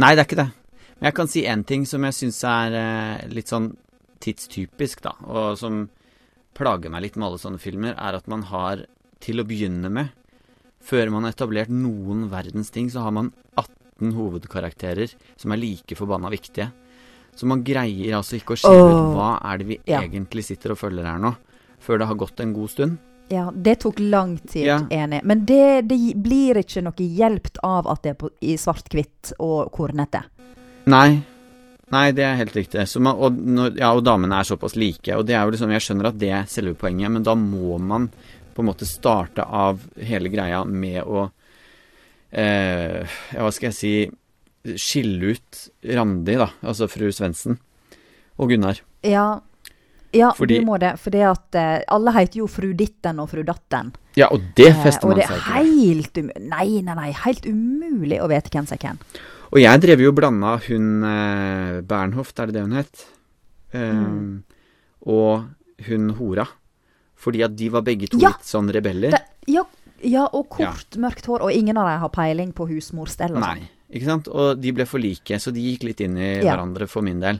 Nei, 0.00 0.14
det 0.16 0.24
er 0.24 0.28
ikke 0.28 0.42
det. 0.42 0.50
Men 0.98 1.10
jeg 1.10 1.18
kan 1.18 1.30
si 1.30 1.44
én 1.50 1.64
ting 1.68 1.86
som 1.88 2.04
jeg 2.08 2.18
syns 2.18 2.40
er 2.48 2.78
eh, 2.78 3.26
litt 3.34 3.52
sånn 3.52 3.72
tidstypisk, 4.22 5.02
da, 5.06 5.16
og 5.26 5.58
som 5.58 5.84
plager 6.56 6.92
meg 6.92 7.06
litt 7.06 7.16
med 7.18 7.30
alle 7.30 7.40
sånne 7.42 7.62
filmer, 7.62 7.94
er 7.98 8.18
at 8.18 8.28
man 8.30 8.44
har 8.50 8.84
til 9.22 9.42
å 9.42 9.46
begynne 9.46 9.90
med, 9.92 10.12
før 10.82 11.10
man 11.14 11.24
har 11.26 11.32
etablert 11.34 11.70
noen 11.72 12.26
verdens 12.32 12.70
ting, 12.74 12.88
så 12.90 13.04
har 13.04 13.14
man 13.14 13.32
18 13.56 14.12
hovedkarakterer 14.16 15.12
som 15.38 15.52
er 15.54 15.60
like 15.62 15.96
forbanna 15.98 16.30
viktige. 16.32 16.70
Så 17.36 17.46
man 17.48 17.62
greier 17.64 18.18
altså 18.18 18.36
ikke 18.36 18.56
å 18.56 18.60
skille 18.60 18.90
ut 18.92 19.14
hva 19.16 19.30
er 19.52 19.58
det 19.62 19.66
vi 19.70 19.78
Ja. 19.88 20.02
egentlig 20.02 20.44
sitter 20.44 20.72
og 20.74 20.78
følger 20.82 21.06
her 21.06 21.18
nå, 21.22 21.34
før 21.80 21.98
det 22.02 22.06
har 22.08 22.14
gått 22.20 22.40
en 22.40 22.52
god 22.52 22.70
stund. 22.70 22.98
Ja, 23.30 23.50
det 23.50 23.78
tok 23.80 23.98
lang 24.00 24.36
tid, 24.46 24.66
Ja. 24.66 24.80
enig. 24.90 25.22
Men 25.24 25.46
det, 25.46 25.88
det 25.88 25.96
blir 26.20 26.54
ikke 26.60 26.82
noe 26.84 26.92
hjelpt 26.98 27.56
av 27.64 27.86
at 27.88 28.02
det 28.02 28.10
er 28.10 28.14
på, 28.20 28.28
i 28.42 28.56
svart-hvitt 28.60 29.32
og 29.40 29.70
kornete. 29.72 30.24
Nei. 30.86 31.22
Nei, 31.92 32.10
det 32.12 32.24
er 32.24 32.36
helt 32.36 32.52
riktig. 32.56 32.84
Så 32.88 33.00
man, 33.00 33.16
og, 33.16 33.32
når, 33.32 33.78
ja, 33.78 33.92
og 33.94 34.02
damene 34.04 34.38
er 34.40 34.44
såpass 34.48 34.76
like. 34.76 35.08
Og 35.16 35.24
det 35.28 35.34
er 35.36 35.44
jo 35.44 35.50
liksom, 35.52 35.70
jeg 35.70 35.80
skjønner 35.84 36.06
at 36.08 36.18
det 36.18 36.30
er 36.32 36.44
selve 36.48 36.74
poenget, 36.74 37.10
men 37.12 37.22
da 37.22 37.34
må 37.34 37.78
man 37.80 38.10
på 38.54 38.62
en 38.62 38.68
måte 38.70 38.86
starte 38.88 39.44
av 39.44 39.80
hele 39.96 40.28
greia 40.32 40.64
med 40.64 41.02
å 41.04 41.26
eh, 42.30 43.02
Ja, 43.32 43.42
hva 43.44 43.52
skal 43.54 43.70
jeg 43.70 43.78
si 43.78 43.94
Skille 44.78 45.32
ut 45.34 45.62
Randi, 45.90 46.36
da. 46.38 46.46
Altså 46.62 46.86
fru 46.86 47.08
Svendsen. 47.10 47.56
Og 48.38 48.52
Gunnar. 48.52 48.78
Ja, 49.02 49.40
ja 50.14 50.28
Fordi- 50.38 50.60
du 50.60 50.66
må 50.68 50.76
det. 50.78 50.92
For 51.02 51.10
det 51.10 51.24
at 51.26 51.54
eh, 51.58 51.80
alle 51.90 52.12
heter 52.14 52.38
jo 52.44 52.46
fru 52.46 52.68
Ditten 52.78 53.18
og 53.18 53.28
fru 53.32 53.42
Datten. 53.42 53.90
Ja, 54.14 54.28
og 54.30 54.40
det 54.54 54.68
Eh, 54.70 54.82
fester 54.84 55.08
man 55.08 55.18
seg 55.18 55.26
seg 55.26 55.34
Og 55.34 55.42
ikke 55.42 55.58
er 55.58 55.64
helt 55.64 56.18
um 56.22 56.30
Nei, 56.48 56.80
nei, 56.86 56.94
nei. 56.94 57.10
Helt 57.24 57.44
umulig 57.46 58.20
å 58.22 58.28
vite 58.30 58.50
hvem 58.54 58.66
som 58.68 58.76
er 58.78 58.86
hvem. 58.86 58.98
Og 59.52 59.58
jeg 59.60 59.80
drev 59.82 60.00
jo 60.00 60.08
og 60.12 60.16
blanda 60.16 60.54
hun 60.68 60.86
eh, 61.04 61.80
Bernhoft, 61.82 62.38
er 62.38 62.46
det 62.46 62.54
det 62.54 62.62
hun 62.62 62.72
het? 62.78 63.06
Eh, 63.74 63.92
Mm. 63.92 64.42
Og 65.06 65.44
hun 65.88 66.10
hora. 66.20 66.46
Fordi 67.22 67.44
at 67.46 67.54
de 67.58 67.70
var 67.72 67.84
begge 67.86 68.10
to 68.10 68.20
Ja! 68.22 68.34
litt 68.34 68.48
sånn 68.48 68.70
rebeller. 68.74 69.14
Det, 69.14 69.22
ja, 69.52 69.62
ja, 70.02 70.26
og 70.34 70.48
kort, 70.50 70.98
mørkt 70.98 71.28
hår. 71.30 71.44
Og 71.46 71.54
ingen 71.54 71.78
av 71.78 71.86
dem 71.86 72.00
har 72.02 72.12
peiling 72.14 72.50
på 72.56 72.66
husmorstell. 72.70 73.36
Nei, 73.38 73.68
ikke 73.92 74.08
sant? 74.08 74.30
Og 74.32 74.56
de 74.58 74.72
ble 74.74 74.86
for 74.90 75.02
like, 75.02 75.38
så 75.38 75.54
de 75.54 75.62
gikk 75.62 75.86
litt 75.86 76.02
inn 76.02 76.18
i 76.18 76.32
hverandre 76.42 76.88
for 76.90 77.06
min 77.06 77.22
del. 77.22 77.38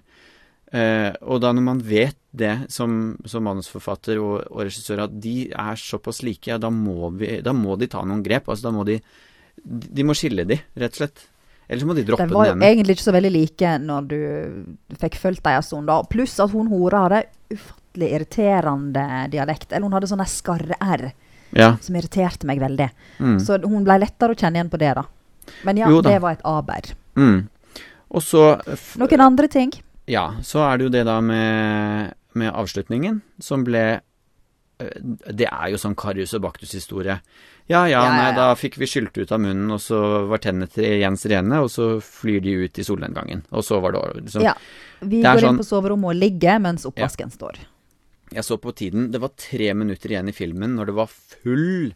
Uh, 0.73 1.11
og 1.29 1.43
da 1.45 1.51
når 1.53 1.65
man 1.67 1.81
vet 1.85 2.17
det 2.33 2.71
som, 2.73 3.19
som 3.29 3.45
manusforfatter 3.45 4.17
og, 4.23 4.39
og 4.55 4.63
regissør, 4.65 5.03
at 5.05 5.19
de 5.21 5.51
er 5.51 5.77
såpass 5.77 6.23
like, 6.25 6.49
ja, 6.49 6.57
da 6.63 6.71
må, 6.73 7.11
vi, 7.21 7.35
da 7.45 7.53
må 7.53 7.77
de 7.77 7.91
ta 7.93 8.01
noen 8.07 8.23
grep. 8.25 8.49
Altså 8.49 8.71
da 8.71 8.73
må 8.79 8.87
de 8.89 8.97
De 9.63 10.05
må 10.07 10.15
skille 10.17 10.47
de, 10.49 10.57
rett 10.81 10.95
og 10.97 11.03
slett. 11.03 11.27
Ellers 11.69 11.85
må 11.85 11.95
de 11.97 12.07
droppe 12.09 12.25
De 12.25 12.35
var 12.35 12.49
jo 12.49 12.55
den 12.57 12.65
egentlig 12.71 12.97
ikke 12.97 13.05
så 13.05 13.15
veldig 13.15 13.33
like 13.35 13.75
når 13.85 14.09
du 14.09 14.17
fikk 15.03 15.19
fulgt 15.21 15.45
dem 15.45 15.59
en 15.59 15.67
stund. 15.67 15.91
da. 15.93 16.01
Pluss 16.09 16.39
at 16.41 16.55
hun 16.57 16.73
hora 16.73 17.05
hadde 17.05 17.23
ufattelig 17.53 17.82
irriterende 18.01 19.31
dialekt. 19.31 19.73
Eller 19.73 19.85
hun 19.87 19.93
hadde 19.93 20.07
sånn 20.11 20.25
skarre-r 20.27 21.13
Ja. 21.53 21.77
som 21.81 21.95
irriterte 21.97 22.47
meg 22.47 22.59
veldig. 22.61 22.91
Mm. 23.21 23.39
Så 23.41 23.59
hun 23.63 23.85
ble 23.85 23.99
lettere 24.01 24.33
å 24.33 24.39
kjenne 24.39 24.57
igjen 24.57 24.71
på 24.71 24.79
det, 24.79 24.95
da. 24.95 25.05
Men 25.65 25.77
ja, 25.77 25.89
da. 25.89 26.01
det 26.11 26.21
var 26.23 26.33
et 26.33 26.41
aber. 26.45 26.95
Mm. 27.17 27.49
Og 28.11 28.23
så 28.23 28.61
Noen 28.99 29.21
andre 29.21 29.49
ting? 29.49 29.73
Ja, 30.07 30.35
så 30.43 30.61
er 30.73 30.79
det 30.79 30.85
jo 30.85 30.91
det 30.91 31.05
da 31.07 31.21
med, 31.21 32.15
med 32.35 32.53
avslutningen, 32.53 33.21
som 33.41 33.65
ble 33.65 34.01
eh, 34.81 34.97
Det 35.33 35.47
er 35.47 35.71
jo 35.71 35.77
sånn 35.79 35.95
Karius 35.95 36.35
og 36.35 36.43
Baktus-historie. 36.43 37.21
Ja, 37.69 37.85
ja, 37.87 37.87
Ja, 37.87 38.05
ja, 38.05 38.13
nei, 38.17 38.31
ja. 38.33 38.37
da 38.37 38.55
fikk 38.59 38.77
vi 38.81 38.87
skylt 38.91 39.17
ut 39.17 39.31
av 39.33 39.41
munnen, 39.41 39.71
og 39.71 39.79
så 39.81 40.27
var 40.29 40.39
tennene 40.43 40.67
Jens 40.99 41.25
rene, 41.31 41.61
og 41.63 41.71
så 41.71 42.01
flyr 42.03 42.41
de 42.43 42.57
ut 42.65 42.79
i 42.79 42.83
solnedgangen. 42.85 43.45
Og 43.53 43.63
så 43.65 43.79
var 43.81 43.93
det. 43.93 44.03
Liksom. 44.25 44.43
Ja. 44.43 44.55
Vi 45.01 45.23
Det 45.23 45.29
går 45.31 45.41
sånn- 45.45 45.49
inn 45.55 45.59
på 45.63 45.69
soverommet 45.69 46.11
og 46.11 46.17
ligger 46.17 46.59
mens 46.61 46.85
oppvasken 46.85 47.31
står. 47.31 47.59
Jeg 48.33 48.45
så 48.45 48.57
på 48.61 48.73
tiden, 48.75 49.11
det 49.13 49.21
var 49.21 49.33
tre 49.37 49.73
minutter 49.75 50.11
igjen 50.15 50.29
i 50.29 50.33
filmen 50.37 50.75
når 50.77 50.87
det 50.91 50.95
var 50.97 51.09
full 51.13 51.93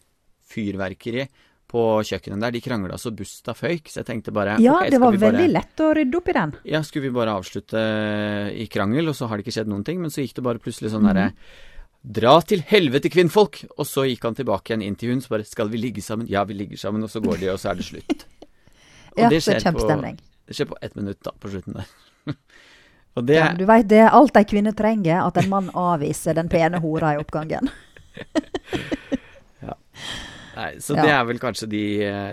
fyrverkeri 0.47 1.27
på 1.67 1.81
kjøkkenet 2.07 2.41
der. 2.45 2.53
De 2.55 2.61
krangla 2.63 2.97
så 3.01 3.11
busta 3.17 3.55
føyk, 3.59 3.89
så 3.91 4.01
jeg 4.03 4.07
tenkte 4.07 4.33
bare 4.35 4.59
Ja, 4.63 4.77
okay, 4.79 4.91
det 4.95 5.01
var 5.03 5.13
bare- 5.17 5.33
veldig 5.33 5.49
lett 5.53 5.81
å 5.83 5.89
rydde 5.97 6.15
opp 6.21 6.29
i 6.29 6.33
den. 6.37 6.53
Ja, 6.65 6.83
skulle 6.83 7.09
vi 7.09 7.15
bare 7.17 7.35
avslutte 7.35 7.81
i 8.55 8.67
krangel, 8.71 9.09
og 9.09 9.15
så 9.19 9.27
har 9.29 9.37
det 9.39 9.47
ikke 9.47 9.57
skjedd 9.59 9.69
noen 9.73 9.85
ting, 9.85 10.01
men 10.01 10.11
så 10.11 10.23
gikk 10.23 10.35
det 10.35 10.45
bare 10.45 10.59
plutselig 10.63 10.91
sånn 10.93 11.03
Mhm. 11.03 11.15
derre 11.15 11.33
Dra 12.07 12.41
til 12.41 12.61
helvete, 12.63 13.11
kvinnfolk! 13.11 13.65
Og 13.79 13.85
så 13.85 14.05
gikk 14.07 14.23
han 14.23 14.35
tilbake 14.37 14.71
igjen 14.71 14.83
inn 14.85 14.95
til 14.95 15.11
hun, 15.11 15.21
så 15.21 15.29
bare 15.31 15.45
Skal 15.45 15.69
vi 15.69 15.77
ligge 15.79 16.01
sammen? 16.01 16.29
Ja, 16.29 16.45
vi 16.45 16.55
ligger 16.55 16.77
sammen, 16.77 17.03
og 17.03 17.11
så 17.11 17.21
går 17.21 17.41
de, 17.41 17.49
og 17.49 17.59
så 17.59 17.71
er 17.73 17.75
det 17.75 17.85
slutt. 17.85 18.25
Og 19.17 19.19
Ja, 19.19 19.29
det 19.29 19.43
så 19.43 19.59
skjer 19.59 19.73
på, 19.73 20.17
det 20.47 20.55
skjer 20.55 20.67
på 20.69 20.77
ett 20.83 20.95
minutt, 20.95 21.21
da, 21.25 21.33
på 21.33 21.49
slutten 21.51 21.73
der. 21.75 21.87
og 23.17 23.27
det 23.27 23.37
Ja, 23.41 23.53
du 23.57 23.65
veit 23.67 23.89
det 23.89 24.03
alt 24.13 24.37
ei 24.37 24.45
kvinne 24.45 24.73
trenger, 24.77 25.25
at 25.27 25.37
en 25.43 25.49
mann 25.51 25.71
avviser 25.75 26.35
den 26.35 26.49
pene 26.53 26.79
hora 26.81 27.15
i 27.15 27.21
oppgangen. 27.23 27.69
Nei, 30.57 30.71
så 30.81 30.95
Ja. 30.97 31.03
det 31.05 31.11
er 31.13 31.25
vel 31.29 31.39
kanskje 31.39 31.67
de, 31.69 31.81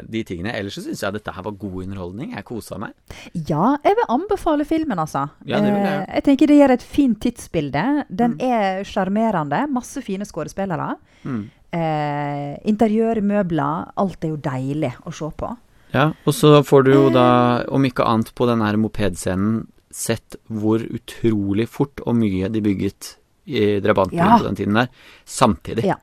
de 0.08 0.22
tingene. 0.24 0.54
Ellers 0.56 0.78
så 0.78 0.84
syns 0.86 1.02
jeg 1.04 1.12
dette 1.12 1.32
her 1.36 1.44
var 1.44 1.52
god 1.60 1.74
underholdning. 1.84 2.30
Jeg 2.38 2.46
kosa 2.48 2.78
meg. 2.80 2.94
Ja, 3.36 3.74
jeg 3.84 3.98
vil 4.00 4.08
anbefale 4.16 4.64
filmen, 4.64 4.96
altså. 4.98 5.26
Ja, 5.44 5.60
det 5.60 5.74
vil 5.74 5.84
jeg. 5.84 5.98
Eh, 6.08 6.14
jeg 6.16 6.24
tenker 6.30 6.48
det 6.48 6.56
gir 6.62 6.72
et 6.78 6.86
fint 6.88 7.20
tidsbilde. 7.20 7.84
Den 8.10 8.38
Mm. 8.38 8.46
er 8.48 8.84
sjarmerende. 8.88 9.68
Masse 9.70 10.02
fine 10.02 10.24
skuespillere. 10.24 10.96
Mm. 11.26 11.50
Eh, 11.74 12.56
interiør, 12.64 13.20
møbler. 13.22 13.92
Alt 13.98 14.24
er 14.24 14.30
jo 14.30 14.38
deilig 14.38 14.94
å 15.06 15.12
se 15.14 15.30
på. 15.36 15.58
Ja, 15.94 16.14
og 16.26 16.34
så 16.34 16.64
får 16.64 16.84
du 16.86 16.92
jo 16.94 17.08
Eh. 17.10 17.14
da, 17.14 17.66
om 17.68 17.84
ikke 17.84 18.08
annet 18.08 18.34
på 18.34 18.48
den 18.48 18.62
her 18.62 18.78
mopedscenen, 18.78 19.68
sett 19.94 20.36
hvor 20.50 20.82
utrolig 20.84 21.68
fort 21.70 22.02
og 22.08 22.16
mye 22.18 22.50
de 22.52 22.62
bygget 22.66 23.14
i 23.46 23.80
drabanten 23.84 24.18
Ja. 24.18 24.38
på 24.40 24.48
den 24.48 24.56
tiden 24.58 24.74
der, 24.80 24.90
samtidig. 25.26 25.86
Ja. 25.86 25.98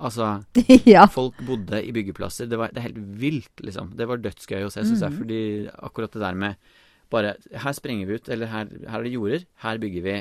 Altså, 0.00 0.42
ja. 0.84 1.06
folk 1.08 1.38
bodde 1.46 1.78
i 1.84 1.92
byggeplasser. 1.92 2.48
Det, 2.50 2.58
var, 2.60 2.68
det 2.74 2.82
er 2.82 2.88
helt 2.90 2.98
vilt, 3.20 3.62
liksom. 3.64 3.94
Det 3.96 4.08
var 4.08 4.20
dødsgøy 4.20 4.66
å 4.66 4.70
se, 4.72 4.82
syns 4.84 5.00
jeg. 5.04 5.12
Mhm. 5.14 5.18
Fordi 5.22 5.40
akkurat 5.88 6.12
det 6.12 6.20
der 6.24 6.34
med 6.42 6.56
bare 7.10 7.36
Her 7.62 7.72
sprenger 7.76 8.08
vi 8.08 8.16
ut, 8.18 8.28
eller 8.34 8.50
her, 8.50 8.66
her 8.90 8.98
er 8.98 9.04
det 9.06 9.12
jorder. 9.14 9.44
Her 9.62 9.78
bygger 9.78 10.02
vi 10.02 10.16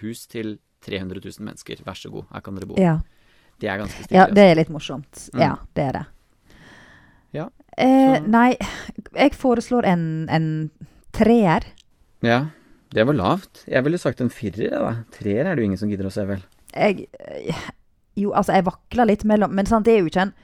hus 0.00 0.26
til 0.30 0.58
300 0.86 1.18
000 1.24 1.44
mennesker. 1.48 1.80
Vær 1.84 1.98
så 1.98 2.12
god, 2.14 2.28
her 2.32 2.40
kan 2.46 2.54
dere 2.56 2.68
bo. 2.70 2.78
ja. 2.78 2.98
Det 3.58 3.66
er 3.66 3.80
ganske 3.80 4.04
stilig. 4.04 4.14
Ja, 4.14 4.22
altså. 4.28 4.34
det 4.38 4.42
er 4.46 4.54
litt 4.54 4.68
morsomt. 4.70 5.22
Mm. 5.34 5.40
Ja, 5.42 5.54
det 5.74 5.82
er 5.88 5.96
det. 5.98 6.04
Ja, 7.34 7.48
Eh, 7.78 8.20
nei, 8.26 8.56
jeg 9.14 9.34
foreslår 9.38 9.86
en, 9.86 10.04
en 10.34 10.46
treer. 11.14 11.62
ja, 12.26 12.38
det 12.94 13.04
var 13.04 13.16
lavt. 13.18 13.64
Jeg 13.68 13.84
ville 13.84 14.00
sagt 14.00 14.22
en 14.24 14.32
firer, 14.32 14.68
jeg, 14.68 14.80
da. 14.80 14.94
Treer 15.14 15.44
er 15.44 15.54
det 15.54 15.64
jo 15.64 15.68
ingen 15.68 15.80
som 15.80 15.90
gidder 15.92 16.08
å 16.08 16.12
se, 16.14 16.24
vel. 16.28 16.44
Jeg 16.74 17.08
eh, 17.20 17.64
Jo, 18.18 18.32
altså, 18.32 18.56
jeg 18.56 18.66
vakler 18.66 19.08
litt 19.08 19.22
mellom 19.24 19.54
Men 19.56 19.68
sant, 19.68 19.86
det 19.86 19.94
er 19.94 20.02
jo 20.02 20.10
ikke 20.10 20.26
en 20.28 20.34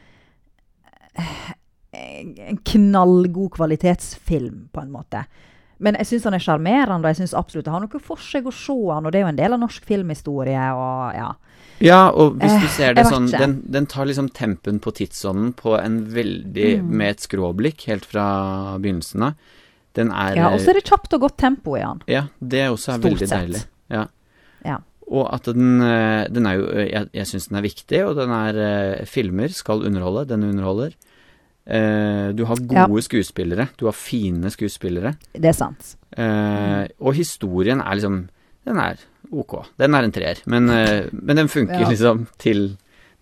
en 1.95 2.57
knallgod 2.57 3.53
kvalitetsfilm, 3.55 4.69
på 4.73 4.81
en 4.81 4.91
måte. 4.91 5.25
Men 5.83 5.99
jeg 5.99 6.09
syns 6.09 6.29
han 6.29 6.37
er 6.37 6.43
sjarmerende, 6.43 7.03
og 7.03 7.13
jeg 7.13 7.23
syns 7.23 7.35
absolutt 7.39 7.67
det 7.67 7.75
har 7.75 7.83
noe 7.83 8.03
for 8.03 8.23
seg 8.23 8.47
å 8.47 8.55
se 8.55 8.77
han, 8.89 9.07
og 9.07 9.13
det 9.13 9.21
er 9.21 9.27
jo 9.27 9.33
en 9.33 9.41
del 9.41 9.57
av 9.57 9.63
norsk 9.63 9.87
filmhistorie, 9.89 10.69
og 10.79 11.17
ja. 11.17 11.33
Ja, 11.83 12.01
og 12.11 12.39
hvis 12.39 12.55
du 12.55 12.69
Eh, 12.69 12.71
ser 12.71 12.95
det 12.95 13.07
sånn 13.11 13.27
den, 13.33 13.57
den 13.67 13.87
tar 13.91 14.07
liksom 14.07 14.29
tempen 14.31 14.79
på 14.79 14.93
tidsånden 14.95 15.53
på 15.59 15.75
en 15.81 16.05
veldig 16.15 16.83
Mm. 16.83 16.91
Med 16.97 17.11
et 17.11 17.21
skråblikk 17.21 17.87
helt 17.89 18.05
fra 18.07 18.79
begynnelsen 18.79 19.23
av. 19.23 19.35
Den 19.95 20.11
er 20.11 20.35
ja 20.37 20.49
og 20.51 20.59
så 20.61 20.71
er 20.73 20.75
det 20.81 20.85
kjapt 20.89 21.13
og 21.15 21.21
godt 21.21 21.37
tempo 21.39 21.77
i 21.77 21.81
den. 21.85 22.01
Ja, 22.11 22.25
det 22.41 22.65
også 22.71 22.93
er 22.95 22.99
Stort 22.99 23.13
veldig 23.13 23.29
sett. 23.29 23.41
deilig. 23.41 23.65
Ja. 23.91 24.05
Ja. 24.65 24.77
Og 25.07 25.29
at 25.35 25.45
den, 25.45 25.81
eh, 25.83 26.27
den 26.33 26.47
er 26.47 26.55
jo 26.59 26.67
Jeg, 26.89 27.09
jeg 27.13 27.27
syns 27.27 27.49
den 27.49 27.59
er 27.59 27.63
viktig, 27.63 28.05
og 28.09 28.17
den 28.17 28.31
er 28.31 28.55
eh, 29.01 29.05
Filmer 29.07 29.49
skal 29.53 29.85
underholde. 29.87 30.27
Den 30.29 30.43
underholder. 30.45 30.95
Uh, 31.65 32.29
du 32.37 32.45
har 32.45 32.57
gode 32.61 32.75
Ja. 32.77 33.01
skuespillere. 33.01 33.69
Du 33.81 33.87
har 33.87 33.93
fine 33.97 34.51
skuespillere. 34.53 35.15
Det 35.33 35.47
er 35.49 35.53
sant. 35.57 35.95
Eh, 36.13 36.87
og 37.01 37.15
historien 37.15 37.81
er 37.81 37.95
liksom 37.97 38.29
Den 38.67 38.77
er 38.79 38.97
ok. 39.33 39.65
Den 39.79 39.95
er 39.95 40.05
en 40.05 40.13
treer. 40.13 40.43
Men, 40.47 40.69
uh, 40.69 41.09
men 41.13 41.37
den 41.37 41.49
funker 41.49 41.81
Ja. 41.81 41.89
liksom 41.89 42.27
til 42.39 42.77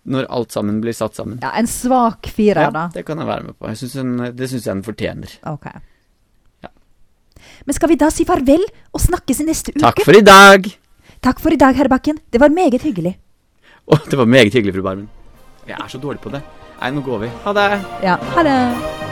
når 0.05 0.25
alt 0.29 0.51
sammen 0.51 0.81
blir 0.81 0.91
satt 0.93 1.15
sammen. 1.15 1.39
Ja, 1.41 1.51
En 1.55 1.65
svak 1.67 2.25
firer, 2.27 2.63
Ja, 2.63 2.69
da. 2.71 2.89
det 2.93 3.05
kan 3.05 3.17
jeg 3.17 3.27
være 3.27 3.43
med 3.43 3.57
på. 3.57 3.67
Synes 3.75 3.93
den, 3.93 4.17
det 4.35 4.49
syns 4.49 4.65
jeg 4.65 4.75
den 4.75 4.83
fortjener. 4.83 5.37
Ok. 5.47 5.67
Men 7.67 7.77
skal 7.77 7.91
vi 7.91 7.99
da 7.99 8.09
si 8.13 8.25
farvel 8.27 8.63
og 8.93 9.03
snakkes 9.03 9.43
i 9.43 9.47
neste 9.49 9.75
uke? 9.75 9.83
Takk 9.85 10.03
for 10.05 10.17
i 10.17 10.23
dag! 10.25 10.71
Takk 11.23 11.39
for 11.39 11.55
i 11.55 11.59
dag, 11.59 11.75
herr 11.79 11.91
Bakken. 11.91 12.19
Det 12.31 12.41
var 12.41 12.51
meget 12.51 12.83
hyggelig. 12.83 13.15
Å, 13.87 13.99
det 14.09 14.19
var 14.19 14.27
meget 14.27 14.55
hyggelig, 14.55 14.75
fru 14.75 14.83
Barmen. 14.83 15.07
Jeg 15.67 15.79
er 15.79 15.87
så 15.91 16.01
dårlig 16.03 16.19
på 16.23 16.33
det. 16.33 16.43
Nei, 16.81 16.91
nå 16.91 17.03
går 17.05 17.23
vi. 17.23 17.31
Ha 17.45 17.55
det. 17.55 17.69
Ja, 18.03 18.19
ha 18.35 18.43
det. 18.43 19.02